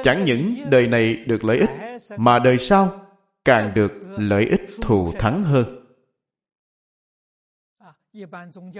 Chẳng 0.03 0.25
những 0.25 0.55
đời 0.69 0.87
này 0.87 1.15
được 1.15 1.43
lợi 1.43 1.57
ích, 1.57 1.69
mà 2.17 2.39
đời 2.39 2.57
sau 2.59 3.04
càng 3.45 3.73
được 3.73 3.91
lợi 4.17 4.45
ích 4.45 4.61
thù 4.81 5.13
thắng 5.19 5.41
hơn. 5.43 5.81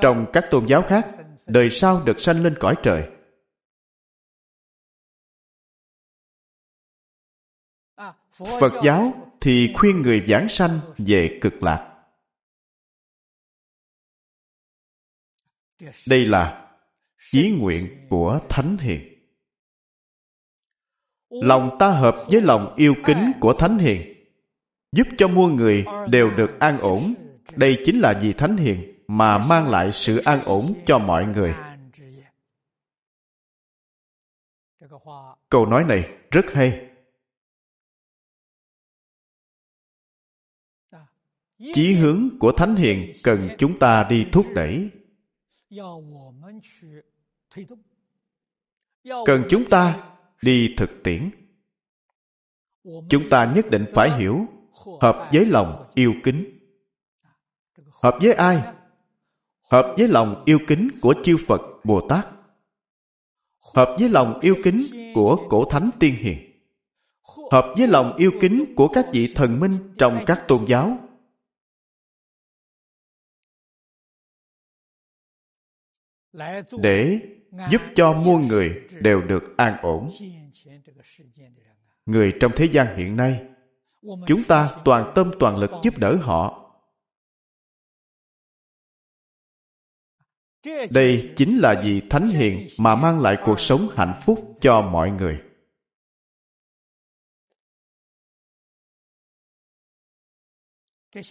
Trong 0.02 0.26
các 0.34 0.44
tôn 0.52 0.66
giáo 0.70 0.84
khác, 0.88 1.08
đời 1.48 1.70
sau 1.70 2.04
được 2.04 2.20
sanh 2.20 2.44
lên 2.44 2.56
cõi 2.60 2.76
trời. 2.84 3.10
Phật 8.32 8.72
giáo 8.84 9.32
thì 9.42 9.74
khuyên 9.78 10.02
người 10.02 10.26
giảng 10.28 10.50
sanh 10.50 10.80
về 10.98 11.40
cực 11.42 11.64
lạc. 11.64 11.92
Đây 16.08 16.26
là 16.26 16.78
chí 17.32 17.58
nguyện 17.60 18.08
của 18.10 18.40
thánh 18.50 18.78
hiền. 18.78 19.12
Lòng 21.30 21.76
ta 21.80 21.92
hợp 21.92 22.26
với 22.32 22.42
lòng 22.42 22.74
yêu 22.78 22.96
kính 23.06 23.32
của 23.40 23.54
thánh 23.60 23.78
hiền 23.78 24.15
giúp 24.96 25.08
cho 25.18 25.28
muôn 25.28 25.56
người 25.56 25.86
đều 26.10 26.32
được 26.38 26.60
an 26.60 26.80
ổn. 26.80 27.14
Đây 27.56 27.78
chính 27.86 28.00
là 28.00 28.20
vì 28.22 28.34
thánh 28.34 28.58
hiền 28.58 29.04
mà 29.08 29.38
mang 29.38 29.70
lại 29.70 29.92
sự 29.92 30.18
an 30.18 30.44
ổn 30.46 30.74
cho 30.86 31.00
mọi 31.00 31.26
người. 31.26 31.54
Câu 35.50 35.66
nói 35.66 35.84
này 35.84 36.18
rất 36.32 36.46
hay. 36.52 36.90
Chí 41.74 41.94
hướng 41.94 42.30
của 42.40 42.52
thánh 42.52 42.76
hiền 42.76 43.14
cần 43.24 43.50
chúng 43.58 43.80
ta 43.80 44.06
đi 44.10 44.28
thúc 44.32 44.46
đẩy. 44.56 44.90
Cần 49.26 49.44
chúng 49.50 49.70
ta 49.70 50.12
đi 50.42 50.74
thực 50.78 50.90
tiễn. 51.04 51.30
Chúng 52.84 53.30
ta 53.30 53.52
nhất 53.56 53.66
định 53.72 53.86
phải 53.94 54.18
hiểu 54.18 54.48
hợp 55.02 55.30
với 55.34 55.46
lòng 55.46 55.92
yêu 55.94 56.14
kính 56.24 56.60
hợp 57.92 58.18
với 58.22 58.34
ai 58.34 58.76
hợp 59.72 59.96
với 59.98 60.08
lòng 60.08 60.44
yêu 60.46 60.60
kính 60.68 60.90
của 61.02 61.14
chư 61.24 61.38
Phật 61.48 61.62
Bồ 61.84 62.08
Tát, 62.10 62.28
hợp 63.76 63.96
với 64.00 64.10
lòng 64.10 64.40
yêu 64.40 64.56
kính 64.64 64.86
của 65.16 65.48
cổ 65.50 65.66
thánh 65.70 65.90
tiên 66.00 66.16
hiền, 66.16 66.52
hợp 67.52 67.74
với 67.78 67.88
lòng 67.88 68.16
yêu 68.18 68.32
kính 68.42 68.74
của 68.76 68.88
các 68.88 69.06
vị 69.14 69.34
thần 69.36 69.60
minh 69.60 69.94
trong 69.98 70.24
các 70.28 70.46
tôn 70.48 70.66
giáo. 70.68 70.98
Để 76.80 77.20
giúp 77.72 77.82
cho 77.96 78.14
muôn 78.14 78.48
người 78.48 78.88
đều 79.02 79.22
được 79.22 79.58
an 79.58 79.78
ổn. 79.82 80.10
Người 82.06 82.34
trong 82.40 82.52
thế 82.56 82.66
gian 82.66 82.98
hiện 82.98 83.16
nay, 83.16 83.55
chúng 84.28 84.44
ta 84.48 84.76
toàn 84.86 85.12
tâm 85.16 85.32
toàn 85.40 85.58
lực 85.58 85.72
giúp 85.84 85.98
đỡ 85.98 86.18
họ 86.22 86.66
Đây 90.90 91.34
chính 91.36 91.58
là 91.58 91.82
vị 91.84 92.02
Thánh 92.10 92.28
Hiền 92.28 92.68
mà 92.80 92.96
mang 92.96 93.20
lại 93.20 93.38
cuộc 93.46 93.60
sống 93.60 93.90
hạnh 93.96 94.20
phúc 94.26 94.54
cho 94.62 94.82
mọi 94.82 95.12
người. 95.12 95.42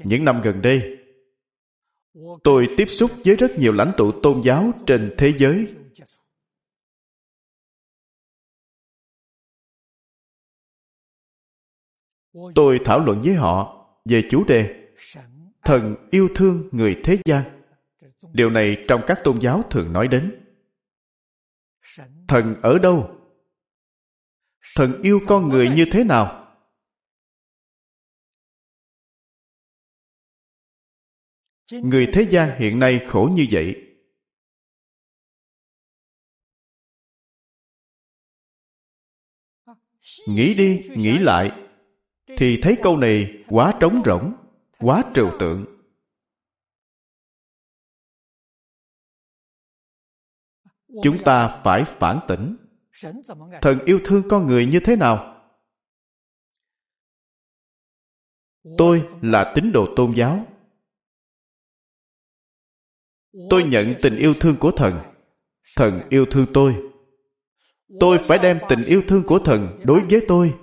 Những 0.04 0.24
năm 0.24 0.40
gần 0.44 0.62
đây, 0.62 0.98
tôi 2.44 2.66
tiếp 2.76 2.86
xúc 2.86 3.10
với 3.24 3.36
rất 3.36 3.50
nhiều 3.58 3.72
lãnh 3.72 3.92
tụ 3.96 4.12
tôn 4.22 4.42
giáo 4.44 4.72
trên 4.86 5.14
thế 5.18 5.32
giới. 5.38 5.74
Tôi 12.54 12.80
thảo 12.84 13.04
luận 13.04 13.20
với 13.24 13.34
họ 13.34 13.86
về 14.04 14.28
chủ 14.30 14.44
đề 14.44 14.90
Thần 15.64 16.08
yêu 16.10 16.28
thương 16.34 16.68
người 16.72 17.00
thế 17.04 17.18
gian. 17.24 17.64
Điều 18.32 18.50
này 18.50 18.84
trong 18.88 19.02
các 19.06 19.18
tôn 19.24 19.38
giáo 19.40 19.62
thường 19.70 19.92
nói 19.92 20.08
đến. 20.08 20.44
Thần 22.28 22.54
ở 22.62 22.78
đâu? 22.78 23.20
Thần 24.76 25.02
yêu 25.02 25.20
con 25.26 25.48
người 25.48 25.68
như 25.68 25.84
thế 25.92 26.04
nào? 26.04 26.56
Người 31.72 32.10
thế 32.12 32.26
gian 32.30 32.60
hiện 32.60 32.78
nay 32.78 33.00
khổ 33.08 33.30
như 33.34 33.46
vậy. 33.50 33.80
Nghĩ 40.28 40.54
đi, 40.54 40.82
nghĩ 40.96 41.18
lại, 41.18 41.63
thì 42.26 42.58
thấy 42.62 42.76
câu 42.82 42.96
này 42.96 43.44
quá 43.48 43.74
trống 43.80 44.02
rỗng, 44.04 44.32
quá 44.78 45.04
trừu 45.14 45.30
tượng. 45.40 45.74
chúng 51.02 51.24
ta 51.24 51.60
phải 51.64 51.84
phản 51.84 52.18
tỉnh. 52.28 52.56
Thần 53.62 53.78
yêu 53.84 54.00
thương 54.04 54.22
con 54.28 54.46
người 54.46 54.66
như 54.66 54.80
thế 54.84 54.96
nào? 54.96 55.30
Tôi 58.78 59.08
là 59.22 59.52
tín 59.54 59.72
đồ 59.72 59.86
tôn 59.96 60.12
giáo. 60.16 60.46
Tôi 63.50 63.64
nhận 63.64 63.94
tình 64.02 64.16
yêu 64.16 64.34
thương 64.40 64.56
của 64.60 64.70
thần. 64.70 64.98
Thần 65.76 66.00
yêu 66.10 66.26
thương 66.30 66.46
tôi. 66.54 66.74
Tôi 68.00 68.18
phải 68.28 68.38
đem 68.38 68.58
tình 68.68 68.82
yêu 68.82 69.02
thương 69.08 69.22
của 69.26 69.38
thần 69.38 69.80
đối 69.84 70.00
với 70.00 70.24
tôi 70.28 70.54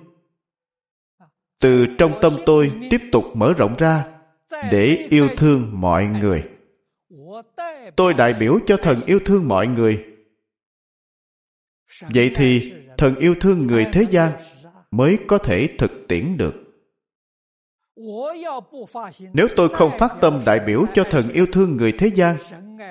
từ 1.62 1.86
trong 1.98 2.12
tâm 2.22 2.32
tôi 2.46 2.72
tiếp 2.90 3.00
tục 3.12 3.24
mở 3.34 3.52
rộng 3.56 3.74
ra 3.78 4.04
để 4.72 5.06
yêu 5.10 5.28
thương 5.36 5.68
mọi 5.72 6.04
người 6.04 6.42
tôi 7.96 8.14
đại 8.14 8.34
biểu 8.40 8.58
cho 8.66 8.76
thần 8.76 9.00
yêu 9.06 9.20
thương 9.24 9.48
mọi 9.48 9.66
người 9.66 10.04
Vậy 12.14 12.30
thì 12.34 12.72
thần 12.98 13.14
yêu 13.14 13.34
thương 13.40 13.60
người 13.60 13.86
thế 13.92 14.06
gian 14.10 14.32
mới 14.90 15.18
có 15.26 15.38
thể 15.38 15.68
thực 15.78 15.92
tiễn 16.08 16.36
được. 16.36 16.54
Nếu 19.32 19.48
tôi 19.56 19.68
không 19.68 19.98
phát 19.98 20.12
tâm 20.20 20.42
đại 20.46 20.60
biểu 20.66 20.84
cho 20.94 21.04
thần 21.10 21.28
yêu 21.28 21.46
thương 21.52 21.76
người 21.76 21.92
thế 21.92 22.10
gian, 22.14 22.36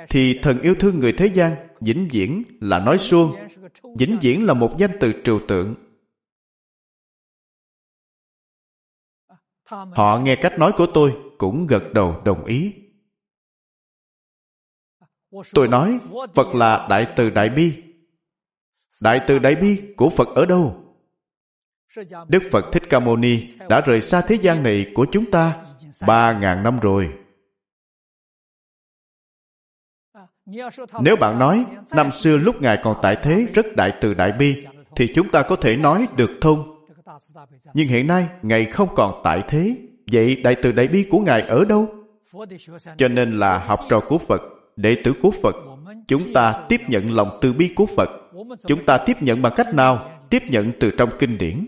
thì 0.10 0.40
thần 0.42 0.62
yêu 0.62 0.76
thương 0.76 1.00
người 1.00 1.14
thế 1.14 1.26
gian 1.26 1.52
vĩnh 1.82 2.08
viễn 2.12 2.44
là 2.62 2.80
nói 2.80 2.98
suông, 2.98 3.36
vĩnh 3.98 4.18
viễn 4.22 4.46
là 4.46 4.54
một 4.54 4.78
danh 4.78 4.92
từ 5.00 5.12
trừu 5.24 5.40
tượng. 5.48 5.76
Họ 9.72 10.20
nghe 10.24 10.36
cách 10.36 10.60
nói 10.60 10.72
của 10.78 10.88
tôi 10.94 11.18
cũng 11.38 11.68
gật 11.68 11.84
đầu 11.94 12.22
đồng 12.26 12.46
ý. 12.46 12.74
Tôi 15.54 15.68
nói 15.68 16.00
Phật 16.34 16.56
là 16.56 16.88
đại 16.90 17.08
từ 17.16 17.30
đại 17.30 17.50
bi 17.50 17.84
Đại 19.00 19.22
từ 19.28 19.40
đại 19.40 19.56
bi 19.56 19.94
của 19.98 20.10
Phật 20.10 20.28
ở 20.28 20.46
đâu? 20.46 20.84
Đức 22.28 22.44
Phật 22.52 22.66
Thích 22.74 22.84
Ca 22.90 23.00
Mâu 23.00 23.18
Ni 23.18 23.48
đã 23.70 23.82
rời 23.82 24.02
xa 24.02 24.22
thế 24.22 24.36
gian 24.36 24.64
này 24.64 24.92
của 24.96 25.06
chúng 25.12 25.32
ta 25.32 25.66
ba 26.08 26.40
ngàn 26.40 26.64
năm 26.64 26.80
rồi. 26.80 27.14
Nếu 31.02 31.16
bạn 31.16 31.40
nói 31.40 31.66
năm 31.96 32.12
xưa 32.12 32.38
lúc 32.38 32.62
Ngài 32.62 32.80
còn 32.84 33.00
tại 33.02 33.18
thế 33.24 33.48
rất 33.54 33.66
đại 33.76 33.98
từ 34.02 34.14
đại 34.14 34.32
bi 34.32 34.66
thì 34.96 35.12
chúng 35.16 35.30
ta 35.32 35.44
có 35.44 35.56
thể 35.56 35.78
nói 35.78 36.08
được 36.18 36.32
thông. 36.42 36.81
Nhưng 37.74 37.88
hiện 37.88 38.08
nay 38.08 38.28
Ngài 38.42 38.66
không 38.66 38.90
còn 38.96 39.22
tại 39.24 39.44
thế 39.48 39.76
Vậy 40.12 40.36
đại 40.36 40.56
từ 40.62 40.72
đại 40.72 40.88
bi 40.88 41.08
của 41.10 41.20
Ngài 41.20 41.42
ở 41.42 41.66
đâu? 41.66 41.90
Cho 42.98 43.08
nên 43.08 43.40
là 43.40 43.58
học 43.58 43.80
trò 43.90 44.00
của 44.00 44.18
Phật, 44.18 44.42
đệ 44.76 44.98
tử 45.04 45.14
của 45.22 45.32
Phật 45.44 45.56
chúng 46.08 46.34
ta 46.34 46.66
tiếp 46.70 46.82
nhận 46.88 47.16
lòng 47.16 47.30
từ 47.42 47.54
bi 47.54 47.74
của 47.76 47.86
Phật. 47.86 48.10
Chúng 48.68 48.86
ta 48.86 49.04
tiếp 49.06 49.18
nhận 49.22 49.42
bằng 49.42 49.54
cách 49.56 49.74
nào? 49.74 50.22
Tiếp 50.30 50.44
nhận 50.50 50.72
từ 50.80 50.92
trong 50.98 51.10
kinh 51.20 51.38
điển. 51.38 51.68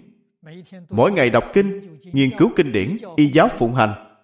Mỗi 0.90 1.12
ngày 1.12 1.30
đọc 1.30 1.44
kinh, 1.54 2.00
nghiên 2.14 2.30
cứu 2.38 2.50
kinh 2.56 2.72
điển, 2.72 2.98
y 3.16 3.26
giáo 3.26 3.50
phụng 3.58 3.76
hành. 3.76 4.18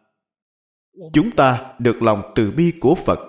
Chúng 1.14 1.32
ta 1.32 1.74
được 1.80 2.02
lòng 2.02 2.32
từ 2.36 2.52
bi 2.52 2.74
của 2.82 2.95
Phật. 2.95 3.20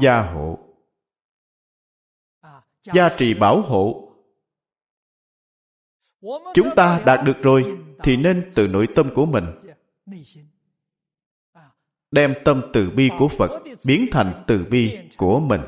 Gia 0.00 0.20
hộ 0.20 0.67
Gia 2.82 3.08
trì 3.18 3.34
bảo 3.34 3.62
hộ 3.62 4.04
Chúng 6.54 6.68
ta 6.76 7.02
đạt 7.06 7.24
được 7.24 7.36
rồi, 7.42 7.78
thì 8.02 8.16
nên 8.16 8.50
từ 8.54 8.68
nội 8.68 8.88
tâm 8.94 9.10
của 9.14 9.26
mình 9.26 9.44
đem 12.10 12.34
tâm 12.44 12.62
từ 12.72 12.90
bi 12.90 13.10
của 13.18 13.28
Phật 13.28 13.62
biến 13.86 14.06
thành 14.12 14.44
từ 14.46 14.64
bi 14.70 14.98
của 15.16 15.40
mình. 15.40 15.60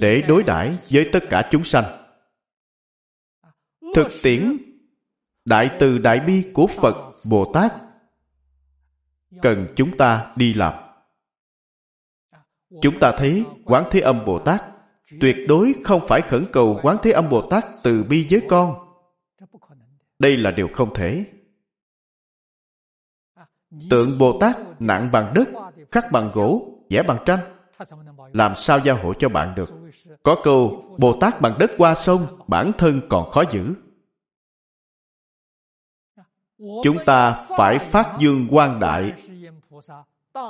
Để 0.00 0.22
đối 0.28 0.42
đãi 0.42 0.78
với 0.90 1.08
tất 1.12 1.20
cả 1.30 1.48
chúng 1.50 1.64
sanh. 1.64 1.84
Thực 3.94 4.08
tiễn, 4.22 4.58
đại 5.44 5.76
từ 5.80 5.98
đại 5.98 6.20
bi 6.20 6.50
của 6.54 6.66
Phật 6.66 7.12
Bồ 7.30 7.52
Tát 7.54 7.72
cần 9.42 9.66
chúng 9.76 9.96
ta 9.96 10.32
đi 10.36 10.54
làm. 10.54 10.87
Chúng 12.82 13.00
ta 13.00 13.12
thấy 13.18 13.44
Quán 13.64 13.84
Thế 13.90 14.00
Âm 14.00 14.24
Bồ 14.24 14.38
Tát 14.38 14.62
tuyệt 15.20 15.36
đối 15.48 15.74
không 15.84 16.00
phải 16.08 16.20
khẩn 16.20 16.44
cầu 16.52 16.80
Quán 16.82 16.96
Thế 17.02 17.10
Âm 17.10 17.28
Bồ 17.30 17.42
Tát 17.50 17.64
từ 17.84 18.04
bi 18.04 18.26
với 18.30 18.42
con. 18.48 18.74
Đây 20.18 20.36
là 20.36 20.50
điều 20.50 20.68
không 20.72 20.94
thể. 20.94 21.24
Tượng 23.90 24.18
Bồ 24.18 24.38
Tát 24.40 24.56
nặng 24.80 25.08
bằng 25.12 25.32
đất, 25.34 25.48
khắc 25.90 26.12
bằng 26.12 26.30
gỗ, 26.34 26.68
vẽ 26.90 27.02
bằng 27.02 27.18
tranh. 27.26 27.40
Làm 28.32 28.54
sao 28.54 28.78
giao 28.78 28.96
hộ 29.02 29.14
cho 29.18 29.28
bạn 29.28 29.54
được? 29.54 29.68
Có 30.22 30.36
câu, 30.42 30.84
Bồ 30.98 31.16
Tát 31.20 31.40
bằng 31.40 31.56
đất 31.58 31.70
qua 31.78 31.94
sông, 31.94 32.26
bản 32.46 32.72
thân 32.78 33.00
còn 33.08 33.30
khó 33.30 33.44
giữ. 33.50 33.74
Chúng 36.58 37.04
ta 37.06 37.46
phải 37.56 37.78
phát 37.78 38.16
dương 38.20 38.46
quan 38.50 38.80
đại, 38.80 39.12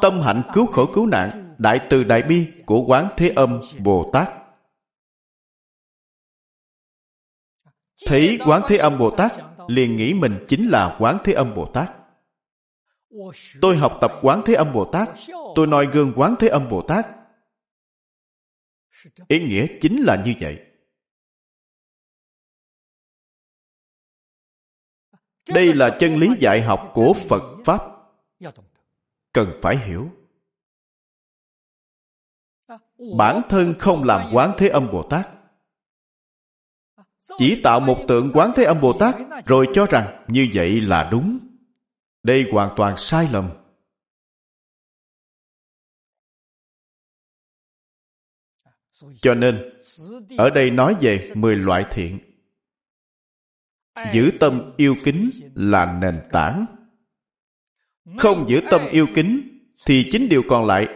tâm 0.03 0.21
hạnh 0.21 0.43
cứu 0.55 0.67
khổ 0.67 0.91
cứu 0.95 1.07
nạn, 1.07 1.55
đại 1.59 1.87
từ 1.91 2.05
đại 2.05 2.23
bi 2.23 2.53
của 2.67 2.85
Quán 2.87 3.09
Thế 3.17 3.29
Âm 3.37 3.61
Bồ 3.79 4.11
Tát. 4.13 4.29
Thấy 8.07 8.39
Quán 8.47 8.63
Thế 8.69 8.77
Âm 8.77 8.99
Bồ 8.99 9.11
Tát, 9.11 9.33
liền 9.69 9.97
nghĩ 9.97 10.15
mình 10.15 10.45
chính 10.49 10.69
là 10.69 10.97
Quán 11.01 11.19
Thế 11.25 11.33
Âm 11.33 11.55
Bồ 11.55 11.71
Tát. 11.75 11.93
Tôi 13.61 13.77
học 13.77 13.99
tập 14.01 14.13
Quán 14.23 14.43
Thế 14.47 14.55
Âm 14.55 14.73
Bồ 14.73 14.85
Tát. 14.93 15.09
Tôi 15.55 15.67
noi 15.67 15.87
gương 15.93 16.13
Quán 16.17 16.35
Thế 16.39 16.49
Âm 16.49 16.69
Bồ 16.69 16.83
Tát. 16.83 17.07
Ý 19.29 19.41
nghĩa 19.41 19.67
chính 19.81 20.03
là 20.05 20.23
như 20.25 20.35
vậy. 20.41 20.65
Đây 25.49 25.75
là 25.75 25.97
chân 26.01 26.17
lý 26.17 26.29
dạy 26.41 26.63
học 26.63 26.91
của 26.95 27.15
Phật 27.29 27.43
Pháp. 27.65 27.81
Cần 29.33 29.59
phải 29.63 29.77
hiểu. 29.77 30.11
Bản 33.17 33.43
thân 33.49 33.75
không 33.79 34.05
làm 34.05 34.35
quán 34.35 34.53
thế 34.59 34.69
âm 34.69 34.87
Bồ 34.93 35.09
Tát. 35.11 35.29
chỉ 37.39 37.61
tạo 37.63 37.81
một 37.81 38.05
tượng 38.09 38.31
quán 38.35 38.51
thế 38.57 38.65
âm 38.65 38.81
bồ 38.81 38.99
tát 38.99 39.17
rồi 39.47 39.67
cho 39.75 39.87
rằng 39.87 40.25
như 40.29 40.49
vậy 40.55 40.81
là 40.81 41.09
đúng. 41.13 41.39
Đây 42.23 42.45
hoàn 42.53 42.75
toàn 42.77 42.97
sai 42.97 43.29
lầm. 43.33 43.51
Cho 49.21 49.35
nên 49.35 49.79
ở 50.39 50.51
đây 50.51 50.71
nói 50.71 50.97
về 51.01 51.33
10 51.35 51.57
loại 51.57 51.85
thiện. 51.91 52.19
Giữ 54.13 54.31
tâm 54.41 54.73
yêu 54.77 54.97
kính 55.05 55.31
là 55.55 55.99
nền 56.01 56.21
tảng 56.33 56.67
không 58.19 58.49
giữ 58.49 58.61
tâm 58.71 58.81
yêu 58.91 59.07
kính, 59.15 59.59
thì 59.87 60.09
chính 60.13 60.29
điều 60.29 60.43
còn 60.49 60.67
lại 60.67 60.87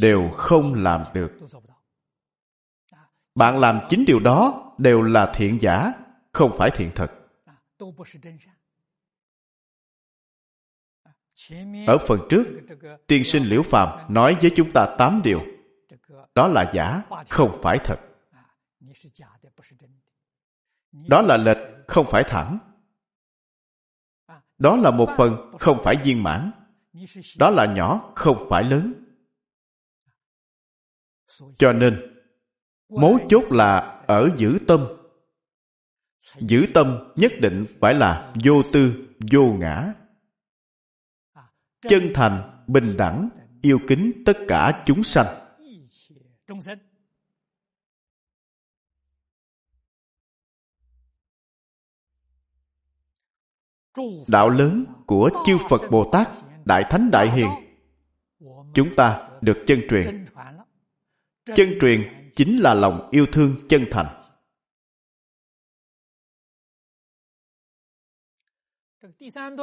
đều 0.00 0.30
không 0.30 0.74
làm 0.74 1.04
được. 1.14 1.32
Bạn 3.34 3.58
làm 3.58 3.80
chính 3.88 4.04
điều 4.04 4.20
đó 4.20 4.72
đều 4.78 5.02
là 5.02 5.32
thiện 5.34 5.60
giả, 5.60 5.92
không 6.32 6.58
phải 6.58 6.70
thiện 6.70 6.90
thật. 6.94 7.12
Ở 11.86 11.98
phần 12.06 12.20
trước, 12.30 12.46
tiên 13.06 13.24
sinh 13.24 13.42
liễu 13.42 13.62
phàm 13.62 14.14
nói 14.14 14.36
với 14.40 14.50
chúng 14.56 14.72
ta 14.72 14.94
tám 14.98 15.20
điều. 15.24 15.40
Đó 16.34 16.46
là 16.46 16.70
giả, 16.74 17.02
không 17.28 17.58
phải 17.62 17.78
thật. 17.84 18.00
Đó 20.92 21.22
là 21.22 21.36
lệch, 21.36 21.58
không 21.86 22.06
phải 22.10 22.24
thẳng 22.24 22.58
đó 24.58 24.76
là 24.76 24.90
một 24.90 25.08
phần 25.16 25.52
không 25.58 25.78
phải 25.84 25.96
viên 26.04 26.22
mãn. 26.22 26.50
Đó 27.38 27.50
là 27.50 27.66
nhỏ, 27.74 28.12
không 28.14 28.46
phải 28.50 28.64
lớn. 28.64 28.92
Cho 31.58 31.72
nên, 31.72 32.16
mấu 32.88 33.18
chốt 33.28 33.52
là 33.52 34.02
ở 34.06 34.30
giữ 34.36 34.58
tâm. 34.66 34.86
Giữ 36.40 36.66
tâm 36.74 37.12
nhất 37.16 37.32
định 37.40 37.66
phải 37.80 37.94
là 37.94 38.32
vô 38.44 38.62
tư, 38.72 39.08
vô 39.32 39.52
ngã. 39.60 39.94
Chân 41.88 42.02
thành, 42.14 42.64
bình 42.66 42.96
đẳng, 42.96 43.28
yêu 43.62 43.78
kính 43.88 44.22
tất 44.26 44.38
cả 44.48 44.82
chúng 44.86 45.04
sanh. 45.04 45.26
Đạo 54.28 54.48
lớn 54.48 54.84
của 55.06 55.30
chư 55.46 55.58
phật 55.70 55.82
bồ 55.90 56.10
tát, 56.12 56.28
đại 56.64 56.84
thánh 56.90 57.10
đại 57.10 57.30
hiền. 57.30 57.48
Chúng 58.74 58.94
ta 58.96 59.28
được 59.40 59.64
chân 59.66 59.80
truyền. 59.90 60.24
Chân 61.44 61.68
truyền 61.80 62.30
chính 62.36 62.58
là 62.58 62.74
lòng 62.74 63.08
yêu 63.10 63.26
thương 63.32 63.56
chân 63.68 63.84
thành. 63.90 64.14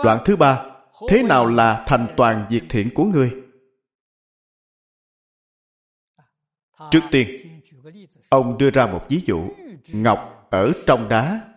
Đoạn 0.04 0.24
thứ 0.26 0.36
ba, 0.36 0.66
thế 1.10 1.24
nào 1.24 1.46
là 1.46 1.84
thành 1.88 2.14
toàn 2.18 2.48
việc 2.50 2.64
thiện 2.70 2.90
của 2.96 3.06
người? 3.06 3.44
Trước 6.92 7.02
tiên, 7.12 7.62
ông 8.30 8.58
đưa 8.58 8.70
ra 8.70 8.88
một 8.88 9.06
ví 9.10 9.22
dụ, 9.26 9.50
ngọc 9.88 10.48
ở 10.52 10.72
trong 10.88 11.10
đá 11.10 11.55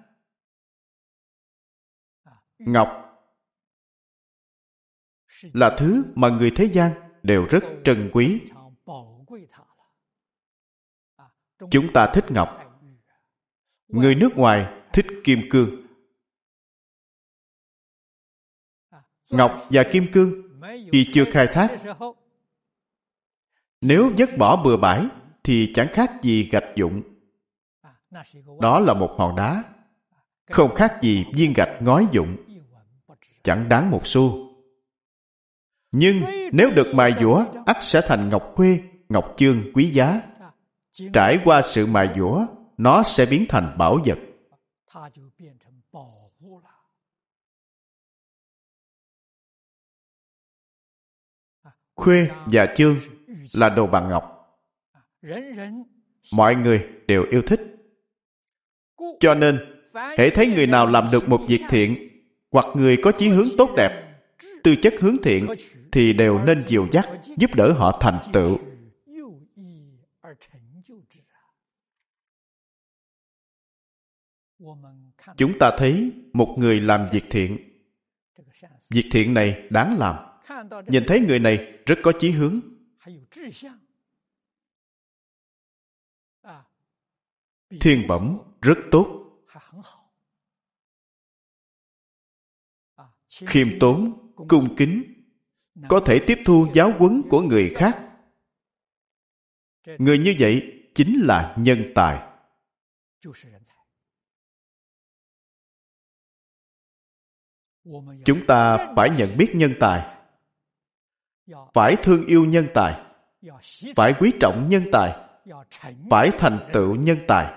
ngọc. 2.59 3.05
Là 5.43 5.77
thứ 5.79 6.05
mà 6.15 6.29
người 6.29 6.53
thế 6.57 6.65
gian 6.65 6.93
đều 7.23 7.47
rất 7.51 7.65
trân 7.85 8.11
quý. 8.13 8.43
chúng 11.71 11.93
ta 11.93 12.11
thích 12.15 12.25
ngọc. 12.31 12.49
Người 13.89 14.15
nước 14.15 14.37
ngoài 14.37 14.83
thích 14.93 15.07
kim 15.25 15.41
cương. 15.51 15.71
Ngọc 19.31 19.67
và 19.71 19.85
kim 19.93 20.07
cương 20.13 20.61
khi 20.93 21.11
chưa 21.13 21.25
khai 21.33 21.47
thác. 21.53 21.79
nếu 23.81 24.13
vứt 24.19 24.31
bỏ 24.39 24.63
bừa 24.65 24.77
bãi 24.77 25.07
thì 25.45 25.71
chẳng 25.75 25.89
khác 25.93 26.11
gì 26.23 26.49
gạch 26.53 26.77
dụng. 26.77 27.03
Đó 28.61 28.79
là 28.79 28.95
một 28.95 29.15
hòn 29.19 29.37
đá. 29.37 29.65
Không 30.51 30.75
khác 30.75 30.99
gì 31.03 31.25
viên 31.35 31.53
gạch 31.57 31.83
ngói 31.83 32.07
dụng 32.13 32.37
chẳng 33.49 33.69
đáng 33.69 33.91
một 33.91 34.07
xu. 34.07 34.55
Nhưng 35.93 36.17
nếu 36.53 36.71
được 36.71 36.87
mài 36.95 37.13
dũa, 37.21 37.45
ắt 37.67 37.77
sẽ 37.81 38.01
thành 38.07 38.29
ngọc 38.29 38.53
khuê, 38.55 38.81
ngọc 39.09 39.35
chương 39.37 39.73
quý 39.75 39.91
giá. 39.91 40.23
Trải 41.13 41.39
qua 41.45 41.63
sự 41.65 41.87
mài 41.87 42.09
dũa, 42.17 42.47
nó 42.77 43.03
sẽ 43.03 43.27
biến 43.27 43.45
thành 43.49 43.79
bảo 43.79 43.99
vật. 44.05 44.19
Khuê 51.95 52.29
và 52.47 52.75
chương 52.77 52.97
là 53.55 53.69
đồ 53.69 53.87
bằng 53.87 54.09
ngọc. 54.09 54.25
Mọi 56.37 56.55
người 56.55 56.89
đều 57.07 57.25
yêu 57.31 57.43
thích. 57.47 57.61
Cho 59.21 59.35
nên, 59.35 59.59
hễ 60.19 60.31
thấy 60.31 60.47
người 60.47 60.67
nào 60.67 60.87
làm 60.87 61.09
được 61.13 61.29
một 61.29 61.41
việc 61.49 61.61
thiện 61.69 62.09
hoặc 62.51 62.67
người 62.75 62.99
có 63.03 63.13
chí 63.13 63.29
hướng 63.29 63.49
tốt 63.59 63.71
đẹp, 63.77 64.21
tư 64.63 64.77
chất 64.83 64.95
hướng 65.01 65.17
thiện 65.23 65.47
thì 65.93 66.13
đều 66.13 66.39
nên 66.39 66.63
dìu 66.63 66.89
dắt, 66.93 67.09
giúp 67.37 67.55
đỡ 67.55 67.73
họ 67.73 67.99
thành 68.01 68.19
tựu. 68.33 68.59
Chúng 75.37 75.59
ta 75.59 75.73
thấy 75.79 76.13
một 76.33 76.55
người 76.59 76.81
làm 76.81 77.07
việc 77.13 77.25
thiện. 77.31 77.59
Việc 78.91 79.09
thiện 79.11 79.35
này 79.35 79.69
đáng 79.71 79.97
làm. 79.99 80.17
Nhìn 80.87 81.05
thấy 81.07 81.21
người 81.21 81.39
này 81.39 81.79
rất 81.87 81.99
có 82.03 82.13
chí 82.19 82.31
hướng. 82.31 82.61
Thiên 87.81 88.07
bẩm 88.09 88.39
rất 88.63 88.79
tốt. 88.91 89.25
Khiêm 93.47 93.79
tốn, 93.81 94.33
cung 94.49 94.77
kính, 94.77 95.03
có 95.89 96.01
thể 96.07 96.21
tiếp 96.27 96.39
thu 96.45 96.67
giáo 96.75 96.93
huấn 96.99 97.23
của 97.31 97.41
người 97.41 97.73
khác. 97.77 98.05
Người 99.99 100.19
như 100.19 100.37
vậy 100.39 100.85
chính 100.95 101.21
là 101.21 101.55
nhân 101.59 101.93
tài. 101.95 102.29
Chúng 108.25 108.47
ta 108.49 108.93
phải 108.97 109.11
nhận 109.19 109.29
biết 109.39 109.51
nhân 109.55 109.73
tài. 109.81 110.19
Phải 111.75 111.97
thương 112.03 112.27
yêu 112.27 112.45
nhân 112.45 112.67
tài. 112.75 113.05
Phải 113.97 114.15
quý 114.21 114.33
trọng 114.41 114.69
nhân 114.69 114.83
tài. 114.93 115.29
Phải 116.11 116.31
thành 116.39 116.71
tựu 116.73 116.97
nhân 116.97 117.19
tài. 117.29 117.55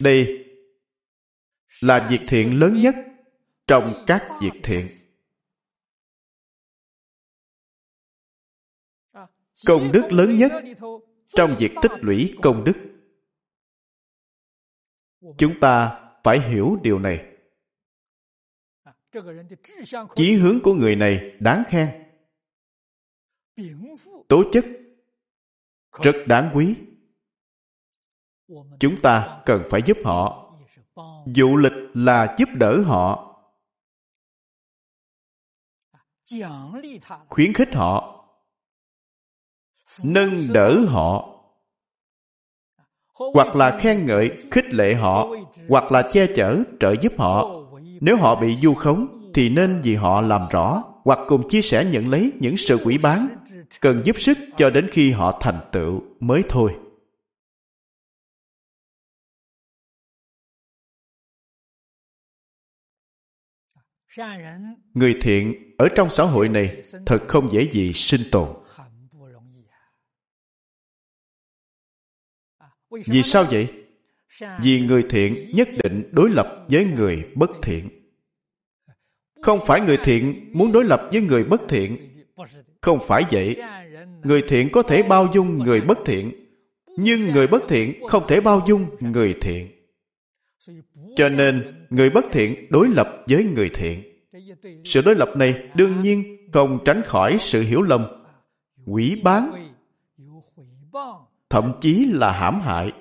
Đây 0.00 0.49
là 1.80 2.06
việc 2.10 2.20
thiện 2.28 2.60
lớn 2.60 2.80
nhất 2.80 2.94
trong 3.66 4.04
các 4.06 4.28
việc 4.42 4.60
thiện. 4.62 4.88
Công 9.66 9.92
đức 9.92 10.02
lớn 10.10 10.36
nhất 10.36 10.52
trong 11.28 11.56
việc 11.58 11.70
tích 11.82 11.92
lũy 12.00 12.34
công 12.42 12.64
đức. 12.64 12.76
Chúng 15.38 15.60
ta 15.60 16.04
phải 16.24 16.40
hiểu 16.40 16.78
điều 16.82 16.98
này. 16.98 17.36
Chí 20.14 20.32
hướng 20.32 20.58
của 20.62 20.74
người 20.74 20.96
này 20.96 21.36
đáng 21.40 21.62
khen. 21.68 21.88
Tố 24.28 24.42
chất 24.52 24.64
rất 26.02 26.16
đáng 26.26 26.50
quý. 26.54 26.76
Chúng 28.80 29.02
ta 29.02 29.42
cần 29.46 29.62
phải 29.70 29.80
giúp 29.86 29.96
họ 30.04 30.49
dụ 31.34 31.56
lịch 31.56 31.72
là 31.94 32.34
giúp 32.38 32.48
đỡ 32.54 32.82
họ. 32.86 33.26
Khuyến 37.28 37.52
khích 37.52 37.74
họ. 37.74 38.24
Nâng 40.02 40.30
đỡ 40.52 40.84
họ. 40.88 41.26
Hoặc 43.34 43.56
là 43.56 43.78
khen 43.78 44.06
ngợi, 44.06 44.30
khích 44.50 44.74
lệ 44.74 44.94
họ. 44.94 45.28
Hoặc 45.68 45.92
là 45.92 46.08
che 46.12 46.26
chở, 46.36 46.62
trợ 46.80 46.94
giúp 47.00 47.12
họ. 47.18 47.48
Nếu 48.00 48.16
họ 48.16 48.40
bị 48.40 48.56
du 48.56 48.74
khống, 48.74 49.30
thì 49.34 49.48
nên 49.48 49.80
vì 49.82 49.94
họ 49.94 50.20
làm 50.20 50.42
rõ. 50.50 50.84
Hoặc 51.04 51.18
cùng 51.28 51.48
chia 51.48 51.62
sẻ 51.62 51.84
nhận 51.84 52.08
lấy 52.08 52.32
những 52.40 52.56
sự 52.56 52.78
quỷ 52.84 52.98
bán. 52.98 53.28
Cần 53.80 54.02
giúp 54.04 54.20
sức 54.20 54.38
cho 54.56 54.70
đến 54.70 54.88
khi 54.92 55.12
họ 55.12 55.38
thành 55.40 55.60
tựu 55.72 56.02
mới 56.20 56.42
thôi. 56.48 56.72
Người 64.94 65.14
thiện 65.20 65.74
ở 65.78 65.88
trong 65.96 66.10
xã 66.10 66.24
hội 66.24 66.48
này 66.48 66.82
thật 67.06 67.18
không 67.28 67.52
dễ 67.52 67.68
gì 67.72 67.92
sinh 67.92 68.20
tồn. 68.32 68.48
Vì 72.90 73.22
sao 73.22 73.44
vậy? 73.50 73.68
vì 74.62 74.80
người 74.80 75.04
thiện 75.10 75.50
nhất 75.54 75.68
định 75.84 76.10
đối 76.12 76.30
lập 76.30 76.66
với 76.70 76.84
người 76.84 77.24
bất 77.34 77.50
thiện. 77.62 77.88
Không 79.42 79.58
phải 79.66 79.80
người 79.80 79.98
thiện 80.04 80.50
muốn 80.52 80.72
đối 80.72 80.84
lập 80.84 81.08
với 81.12 81.20
người 81.20 81.44
bất 81.44 81.60
thiện. 81.68 81.96
Không 82.80 82.98
phải 83.06 83.24
vậy. 83.30 83.56
Người 84.22 84.42
thiện 84.48 84.68
có 84.72 84.82
thể 84.82 85.02
bao 85.02 85.28
dung 85.34 85.58
người 85.58 85.80
bất 85.80 85.98
thiện 86.06 86.32
nhưng 86.96 87.32
người 87.32 87.46
bất 87.46 87.62
thiện 87.68 88.06
không 88.08 88.22
thể 88.28 88.40
bao 88.40 88.62
dung 88.66 88.86
người 89.00 89.34
thiện 89.40 89.79
cho 91.16 91.28
nên, 91.28 91.86
người 91.90 92.10
bất 92.10 92.24
thiện 92.32 92.66
đối 92.70 92.88
lập 92.88 93.24
với 93.28 93.44
người 93.44 93.70
thiện. 93.74 94.02
Sự 94.84 95.02
đối 95.04 95.14
lập 95.14 95.28
này 95.36 95.70
đương 95.74 96.00
nhiên 96.00 96.48
không 96.52 96.78
tránh 96.84 97.02
khỏi 97.06 97.36
sự 97.40 97.62
hiểu 97.62 97.82
lầm, 97.82 98.06
quỷ 98.86 99.20
bán, 99.24 99.72
thậm 101.50 101.72
chí 101.80 102.04
là 102.12 102.32
hãm 102.32 102.60
hại. 102.60 102.92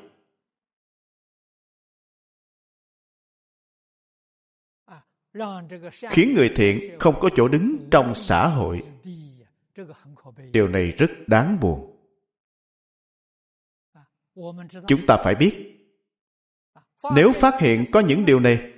Khiến 6.10 6.34
người 6.36 6.51
thiện 6.55 6.99
không 6.99 7.16
có 7.20 7.30
chỗ 7.36 7.47
đứng 7.47 7.88
trong 7.91 8.16
xã 8.16 8.47
hội. 8.47 8.84
Điều 10.51 10.68
này 10.68 10.91
rất 10.91 11.12
đáng 11.28 11.57
buồn. 11.62 11.95
Chúng 14.88 15.05
ta 15.07 15.18
phải 15.24 15.36
biết 15.36 15.78
nếu 17.16 17.34
phát 17.34 17.60
hiện 17.60 17.86
có 17.91 18.00
những 18.00 18.26
điều 18.26 18.39
này, 18.39 18.74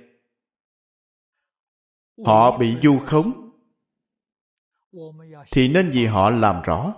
họ 2.24 2.58
bị 2.58 2.76
du 2.82 2.98
khống, 2.98 3.50
thì 5.50 5.68
nên 5.68 5.90
vì 5.90 6.06
họ 6.06 6.30
làm 6.30 6.62
rõ. 6.62 6.94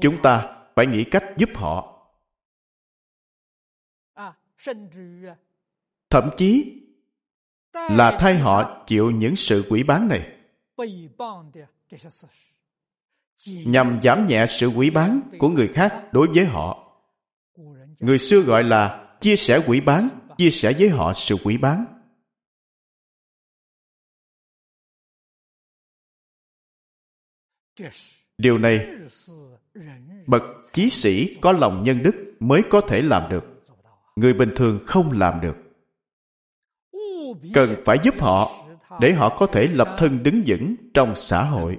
Chúng 0.00 0.22
ta 0.22 0.56
phải 0.76 0.86
nghĩ 0.86 1.04
cách 1.04 1.24
giúp 1.36 1.50
họ. 1.54 2.06
Thậm 6.10 6.30
chí 6.36 6.82
là 7.72 8.16
thay 8.20 8.38
họ 8.38 8.84
chịu 8.86 9.10
những 9.10 9.36
sự 9.36 9.66
quỷ 9.70 9.82
bán 9.82 10.08
này. 10.08 10.36
Nhằm 13.46 14.00
giảm 14.02 14.26
nhẹ 14.26 14.46
sự 14.48 14.66
quỷ 14.66 14.90
bán 14.90 15.20
của 15.38 15.48
người 15.48 15.68
khác 15.68 16.04
đối 16.12 16.28
với 16.34 16.44
họ 16.44 16.79
người 18.00 18.18
xưa 18.18 18.40
gọi 18.40 18.64
là 18.64 19.14
chia 19.20 19.36
sẻ 19.36 19.64
quỷ 19.66 19.80
bán, 19.80 20.08
chia 20.38 20.50
sẻ 20.50 20.72
với 20.78 20.88
họ 20.88 21.12
sự 21.14 21.36
quỷ 21.44 21.56
bán. 21.56 21.84
Điều 28.38 28.58
này, 28.58 28.86
bậc 30.26 30.42
chí 30.72 30.90
sĩ 30.90 31.36
có 31.40 31.52
lòng 31.52 31.82
nhân 31.82 32.02
đức 32.02 32.36
mới 32.40 32.62
có 32.70 32.80
thể 32.80 33.02
làm 33.02 33.30
được. 33.30 33.44
Người 34.16 34.34
bình 34.34 34.52
thường 34.56 34.80
không 34.86 35.12
làm 35.12 35.40
được. 35.40 35.56
Cần 37.54 37.82
phải 37.84 37.96
giúp 38.02 38.14
họ 38.20 38.50
để 39.00 39.12
họ 39.12 39.36
có 39.38 39.46
thể 39.46 39.66
lập 39.66 39.96
thân 39.98 40.22
đứng 40.22 40.42
vững 40.46 40.74
trong 40.94 41.16
xã 41.16 41.44
hội 41.44 41.78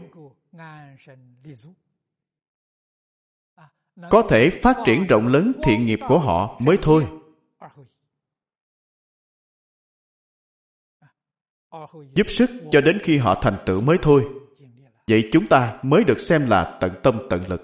có 4.09 4.23
thể 4.29 4.49
phát 4.61 4.77
triển 4.85 5.07
rộng 5.07 5.27
lớn 5.27 5.51
thiện 5.63 5.85
nghiệp 5.85 5.99
của 6.07 6.19
họ 6.19 6.59
mới 6.59 6.77
thôi. 6.81 7.07
Giúp 12.13 12.27
sức 12.29 12.49
cho 12.71 12.81
đến 12.81 12.99
khi 13.03 13.17
họ 13.17 13.39
thành 13.41 13.57
tựu 13.65 13.81
mới 13.81 13.97
thôi. 14.01 14.27
Vậy 15.07 15.29
chúng 15.31 15.47
ta 15.47 15.79
mới 15.83 16.03
được 16.03 16.19
xem 16.19 16.49
là 16.49 16.77
tận 16.81 16.91
tâm 17.03 17.19
tận 17.29 17.47
lực. 17.47 17.61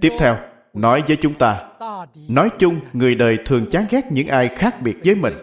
Tiếp 0.00 0.10
theo, 0.18 0.36
nói 0.72 1.02
với 1.08 1.18
chúng 1.20 1.38
ta, 1.38 1.78
nói 2.28 2.50
chung 2.58 2.80
người 2.92 3.14
đời 3.14 3.38
thường 3.44 3.66
chán 3.70 3.86
ghét 3.90 4.04
những 4.10 4.26
ai 4.26 4.48
khác 4.48 4.78
biệt 4.82 4.96
với 5.04 5.14
mình. 5.14 5.34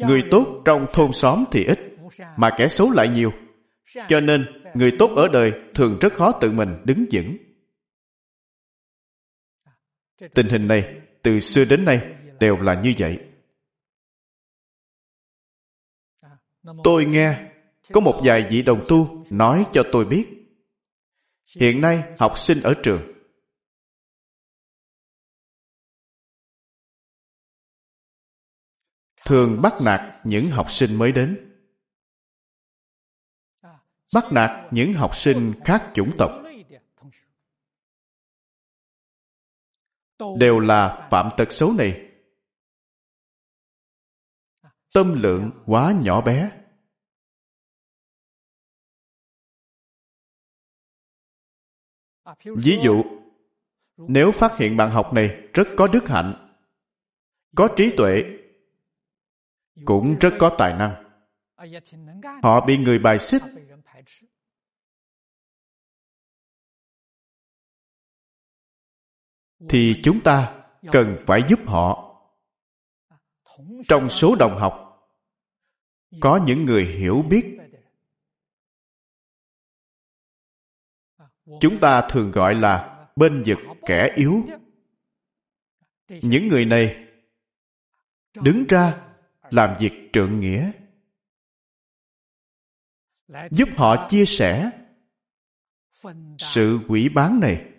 Người 0.00 0.22
tốt 0.30 0.62
trong 0.64 0.86
thôn 0.92 1.12
xóm 1.12 1.44
thì 1.50 1.64
ít, 1.64 1.78
mà 2.36 2.50
kẻ 2.58 2.68
xấu 2.68 2.90
lại 2.90 3.08
nhiều 3.08 3.32
cho 4.08 4.20
nên 4.20 4.60
người 4.74 4.92
tốt 4.98 5.10
ở 5.16 5.28
đời 5.28 5.52
thường 5.74 5.98
rất 6.00 6.12
khó 6.12 6.32
tự 6.40 6.50
mình 6.50 6.68
đứng 6.84 7.04
vững. 7.12 7.36
Tình 10.34 10.48
hình 10.48 10.68
này 10.68 11.00
từ 11.22 11.40
xưa 11.40 11.64
đến 11.64 11.84
nay 11.84 12.14
đều 12.40 12.56
là 12.56 12.80
như 12.82 12.94
vậy. 12.98 13.18
Tôi 16.84 17.04
nghe 17.04 17.52
có 17.92 18.00
một 18.00 18.20
vài 18.24 18.46
vị 18.50 18.62
đồng 18.62 18.84
tu 18.88 19.24
nói 19.30 19.66
cho 19.72 19.82
tôi 19.92 20.04
biết. 20.04 20.26
Hiện 21.60 21.80
nay 21.80 22.02
học 22.18 22.32
sinh 22.38 22.62
ở 22.62 22.74
trường. 22.82 23.12
Thường 29.24 29.62
bắt 29.62 29.72
nạt 29.84 30.00
những 30.24 30.50
học 30.50 30.70
sinh 30.70 30.98
mới 30.98 31.12
đến 31.12 31.47
bắt 34.14 34.24
nạt 34.32 34.72
những 34.72 34.92
học 34.92 35.16
sinh 35.16 35.52
khác 35.64 35.90
chủng 35.94 36.10
tộc. 36.18 36.30
Đều 40.38 40.58
là 40.58 41.08
phạm 41.10 41.30
tật 41.36 41.52
xấu 41.52 41.72
này. 41.72 42.10
Tâm 44.92 45.14
lượng 45.22 45.50
quá 45.66 45.94
nhỏ 46.00 46.20
bé. 46.20 46.50
Ví 52.44 52.78
dụ, 52.84 53.02
nếu 53.96 54.32
phát 54.32 54.56
hiện 54.56 54.76
bạn 54.76 54.90
học 54.90 55.12
này 55.14 55.48
rất 55.54 55.68
có 55.76 55.88
đức 55.92 56.08
hạnh, 56.08 56.54
có 57.56 57.68
trí 57.76 57.92
tuệ, 57.96 58.24
cũng 59.84 60.16
rất 60.20 60.30
có 60.38 60.54
tài 60.58 60.74
năng, 60.78 61.04
họ 62.42 62.66
bị 62.66 62.78
người 62.78 62.98
bài 62.98 63.18
xích 63.18 63.42
thì 69.68 70.00
chúng 70.02 70.20
ta 70.24 70.64
cần 70.92 71.16
phải 71.26 71.40
giúp 71.48 71.58
họ. 71.66 72.04
Trong 73.88 74.10
số 74.10 74.36
đồng 74.38 74.58
học, 74.58 74.84
có 76.20 76.40
những 76.46 76.64
người 76.64 76.84
hiểu 76.84 77.24
biết. 77.30 77.58
Chúng 81.60 81.80
ta 81.80 82.08
thường 82.10 82.30
gọi 82.30 82.54
là 82.54 83.06
bên 83.16 83.42
vực 83.46 83.58
kẻ 83.86 84.12
yếu. 84.16 84.44
Những 86.08 86.48
người 86.48 86.64
này 86.64 87.06
đứng 88.34 88.64
ra 88.68 89.08
làm 89.50 89.76
việc 89.80 90.10
trượng 90.12 90.40
nghĩa 90.40 90.72
giúp 93.50 93.68
họ 93.76 94.08
chia 94.10 94.24
sẻ 94.26 94.70
sự 96.38 96.80
quỷ 96.88 97.08
bán 97.14 97.40
này. 97.40 97.72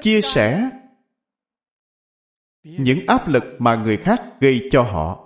Chia 0.00 0.20
sẻ 0.20 0.70
những 2.62 2.98
áp 3.06 3.28
lực 3.28 3.42
mà 3.58 3.76
người 3.76 3.96
khác 3.96 4.36
gây 4.40 4.68
cho 4.70 4.82
họ. 4.82 5.22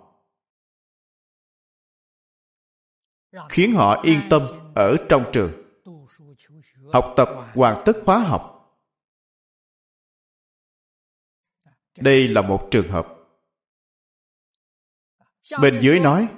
Khiến 3.48 3.72
họ 3.72 4.02
yên 4.02 4.20
tâm 4.30 4.42
ở 4.74 4.96
trong 5.08 5.30
trường. 5.32 5.52
Học 6.92 7.14
tập 7.16 7.28
hoàn 7.54 7.82
tất 7.86 7.92
khóa 8.04 8.18
học. 8.18 8.56
Đây 11.98 12.28
là 12.28 12.42
một 12.42 12.68
trường 12.70 12.88
hợp 12.88 13.19
bên 15.62 15.78
dưới 15.80 16.00
nói, 16.00 16.28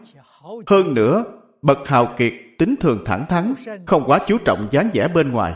hơn 0.67 0.95
nữa, 0.95 1.25
bậc 1.63 1.79
hào 1.85 2.15
kiệt 2.19 2.33
tính 2.59 2.75
thường 2.81 3.03
thẳng 3.05 3.27
thắn, 3.29 3.55
không 3.87 4.05
quá 4.07 4.21
chú 4.29 4.39
trọng 4.39 4.69
dáng 4.71 4.91
vẻ 4.95 5.09
bên 5.15 5.33
ngoài, 5.33 5.55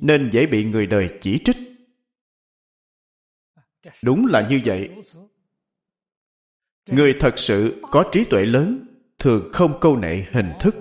nên 0.00 0.30
dễ 0.32 0.46
bị 0.46 0.64
người 0.64 0.86
đời 0.86 1.08
chỉ 1.20 1.40
trích. 1.44 1.56
Đúng 4.02 4.26
là 4.26 4.48
như 4.48 4.60
vậy. 4.64 4.90
Người 6.90 7.14
thật 7.20 7.38
sự 7.38 7.82
có 7.90 8.04
trí 8.12 8.24
tuệ 8.24 8.46
lớn, 8.46 8.86
thường 9.18 9.50
không 9.52 9.78
câu 9.80 9.96
nệ 9.96 10.24
hình 10.30 10.52
thức. 10.60 10.76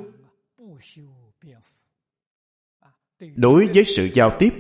Đối 3.36 3.68
với 3.74 3.84
sự 3.84 4.10
giao 4.14 4.36
tiếp, 4.40 4.54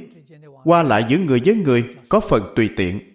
qua 0.63 0.83
lại 0.83 1.05
giữa 1.09 1.17
người 1.17 1.41
với 1.45 1.55
người 1.55 1.95
có 2.09 2.19
phần 2.19 2.53
tùy 2.55 2.69
tiện 2.77 3.14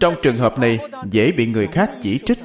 trong 0.00 0.14
trường 0.22 0.36
hợp 0.36 0.58
này, 0.58 0.78
dễ 1.10 1.32
bị 1.32 1.46
người 1.46 1.66
khác 1.66 1.90
chỉ 2.02 2.20
trích. 2.26 2.38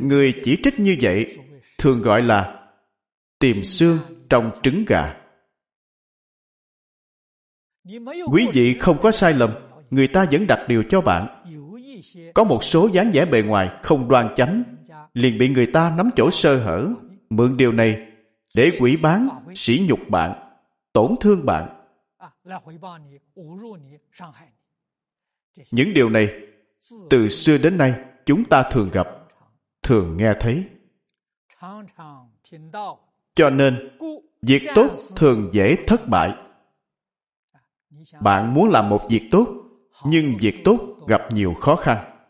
Người 0.00 0.40
chỉ 0.44 0.58
trích 0.62 0.80
như 0.80 0.96
vậy, 1.00 1.38
thường 1.78 2.02
gọi 2.02 2.22
là 2.22 2.70
tìm 3.38 3.64
xương 3.64 3.98
trong 4.28 4.60
trứng 4.62 4.84
gà. 4.84 5.16
Quý 8.32 8.46
vị 8.52 8.74
không 8.80 8.98
có 9.02 9.12
sai 9.12 9.32
lầm, 9.32 9.50
người 9.90 10.08
ta 10.08 10.26
vẫn 10.30 10.46
đặt 10.46 10.64
điều 10.68 10.84
cho 10.88 11.00
bạn. 11.00 11.44
Có 12.34 12.44
một 12.44 12.64
số 12.64 12.88
dáng 12.92 13.10
vẻ 13.14 13.24
bề 13.26 13.42
ngoài 13.42 13.70
không 13.82 14.08
đoan 14.08 14.34
chánh, 14.36 14.76
liền 15.14 15.38
bị 15.38 15.48
người 15.48 15.66
ta 15.66 15.94
nắm 15.96 16.10
chỗ 16.16 16.30
sơ 16.30 16.64
hở. 16.64 16.88
Mượn 17.30 17.56
điều 17.56 17.72
này 17.72 18.09
để 18.54 18.76
quỷ 18.80 18.96
bán, 18.96 19.28
sỉ 19.54 19.86
nhục 19.88 20.00
bạn, 20.08 20.54
tổn 20.92 21.14
thương 21.20 21.46
bạn. 21.46 21.86
Những 25.70 25.94
điều 25.94 26.08
này, 26.08 26.28
từ 27.10 27.28
xưa 27.28 27.58
đến 27.58 27.78
nay, 27.78 27.94
chúng 28.26 28.44
ta 28.44 28.62
thường 28.72 28.88
gặp, 28.92 29.08
thường 29.82 30.16
nghe 30.16 30.32
thấy. 30.40 30.64
Cho 33.34 33.50
nên, 33.50 33.98
việc 34.42 34.62
tốt 34.74 34.90
thường 35.16 35.50
dễ 35.52 35.76
thất 35.86 36.08
bại. 36.08 36.34
Bạn 38.20 38.54
muốn 38.54 38.68
làm 38.70 38.88
một 38.88 39.00
việc 39.10 39.28
tốt, 39.30 39.46
nhưng 40.04 40.36
việc 40.40 40.62
tốt 40.64 41.06
gặp 41.08 41.20
nhiều 41.30 41.54
khó 41.54 41.76
khăn. 41.76 42.20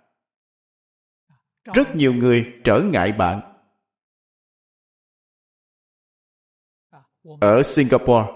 Rất 1.75 1.97
nhiều 1.97 2.14
người 2.14 2.53
trở 2.64 2.81
ngại 2.81 3.12
bạn. 3.12 3.50
Ở 7.41 7.62
singapore. 7.62 8.27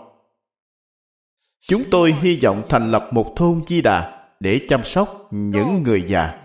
Chúng 1.60 1.82
tôi 1.90 2.12
hy 2.12 2.40
vọng 2.42 2.66
thành 2.68 2.90
lập 2.90 3.08
một 3.12 3.32
thôn 3.36 3.62
di 3.66 3.82
đà 3.82 4.26
để 4.40 4.60
chăm 4.68 4.84
sóc 4.84 5.28
những 5.30 5.82
người 5.82 6.04
già. 6.08 6.40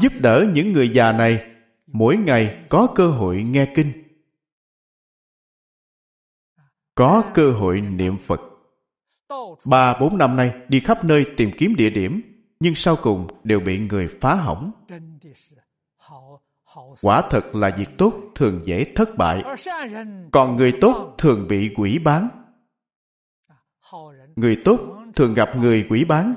Giúp 0.00 0.12
đỡ 0.20 0.46
những 0.54 0.72
người 0.72 0.88
già 0.88 1.12
này, 1.12 1.40
mỗi 1.86 2.16
ngày 2.16 2.64
có 2.68 2.88
cơ 2.94 3.10
hội 3.10 3.42
nghe 3.42 3.72
kinh. 3.74 3.92
Có 6.94 7.24
cơ 7.34 7.52
hội 7.52 7.80
niệm 7.80 8.16
phật. 8.18 8.40
Ba, 9.64 9.98
bốn 10.00 10.18
năm 10.18 10.36
nay 10.36 10.52
đi 10.68 10.80
khắp 10.80 11.04
nơi 11.04 11.26
tìm 11.36 11.50
kiếm 11.58 11.74
địa 11.76 11.90
điểm, 11.90 12.22
nhưng 12.60 12.74
sau 12.74 12.96
cùng 13.02 13.26
đều 13.44 13.60
bị 13.60 13.78
người 13.78 14.08
phá 14.20 14.34
hỏng 14.34 14.72
quả 17.02 17.22
thật 17.30 17.54
là 17.54 17.70
việc 17.78 17.88
tốt 17.98 18.12
thường 18.34 18.62
dễ 18.64 18.92
thất 18.94 19.08
bại 19.16 19.44
còn 20.32 20.56
người 20.56 20.72
tốt 20.80 21.14
thường 21.18 21.48
bị 21.48 21.74
quỷ 21.76 21.98
bán. 22.04 22.28
Người 24.36 24.58
tốt 24.64 24.80
thường 25.16 25.34
gặp 25.34 25.48
người 25.56 25.86
quỷ 25.90 26.04
bán. 26.04 26.34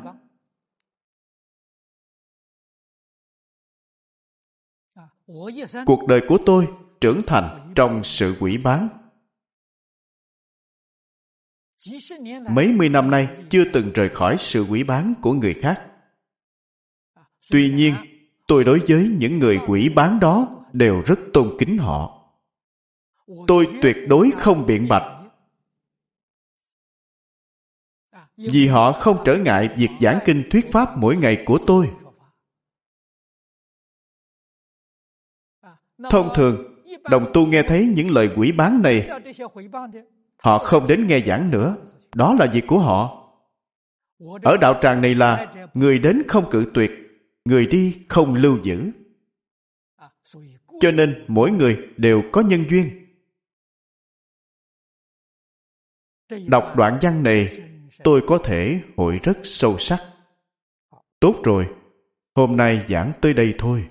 cuộc 5.85 6.07
đời 6.07 6.21
của 6.27 6.37
tôi 6.45 6.67
trưởng 7.01 7.21
thành 7.27 7.73
trong 7.75 8.03
sự 8.03 8.35
quỷ 8.39 8.57
bán. 8.57 8.87
Mấy 12.49 12.73
mươi 12.73 12.89
năm 12.89 13.11
nay 13.11 13.27
chưa 13.49 13.63
từng 13.73 13.91
rời 13.93 14.09
khỏi 14.09 14.35
sự 14.39 14.65
quỷ 14.69 14.83
bán 14.83 15.13
của 15.21 15.33
người 15.33 15.53
khác. 15.53 15.87
Tuy 17.49 17.73
nhiên 17.73 17.95
tôi 18.51 18.63
đối 18.63 18.81
với 18.87 19.09
những 19.19 19.39
người 19.39 19.59
quỷ 19.67 19.89
bán 19.95 20.19
đó 20.19 20.47
đều 20.73 21.01
rất 21.05 21.19
tôn 21.33 21.55
kính 21.59 21.77
họ. 21.77 22.27
Tôi 23.47 23.67
tuyệt 23.81 23.97
đối 24.07 24.31
không 24.37 24.65
biện 24.65 24.87
bạch. 24.89 25.03
Vì 28.37 28.67
họ 28.67 28.91
không 28.91 29.17
trở 29.25 29.35
ngại 29.35 29.69
việc 29.77 29.89
giảng 30.01 30.19
kinh 30.25 30.43
thuyết 30.51 30.71
pháp 30.71 30.97
mỗi 30.97 31.15
ngày 31.15 31.43
của 31.45 31.59
tôi. 31.67 31.91
Thông 36.09 36.29
thường, 36.35 36.83
đồng 37.09 37.31
tu 37.33 37.47
nghe 37.47 37.63
thấy 37.67 37.93
những 37.95 38.09
lời 38.09 38.29
quỷ 38.35 38.51
bán 38.51 38.81
này, 38.81 39.09
họ 40.37 40.57
không 40.57 40.87
đến 40.87 41.07
nghe 41.07 41.19
giảng 41.25 41.51
nữa. 41.51 41.75
Đó 42.15 42.35
là 42.39 42.47
việc 42.53 42.63
của 42.67 42.79
họ. 42.79 43.31
Ở 44.43 44.57
đạo 44.57 44.79
tràng 44.81 45.01
này 45.01 45.15
là 45.15 45.53
người 45.73 45.99
đến 45.99 46.21
không 46.27 46.49
cự 46.51 46.71
tuyệt 46.73 46.91
người 47.45 47.67
đi 47.67 48.05
không 48.09 48.35
lưu 48.35 48.59
giữ. 48.63 48.91
Cho 50.79 50.91
nên 50.91 51.25
mỗi 51.27 51.51
người 51.51 51.77
đều 51.97 52.23
có 52.31 52.41
nhân 52.41 52.65
duyên. 52.69 53.07
Đọc 56.47 56.73
đoạn 56.75 56.99
văn 57.01 57.23
này, 57.23 57.59
tôi 58.03 58.21
có 58.27 58.37
thể 58.43 58.81
hội 58.97 59.19
rất 59.23 59.37
sâu 59.43 59.77
sắc. 59.79 59.99
Tốt 61.19 61.41
rồi, 61.43 61.67
hôm 62.35 62.57
nay 62.57 62.85
giảng 62.89 63.11
tới 63.21 63.33
đây 63.33 63.55
thôi. 63.57 63.87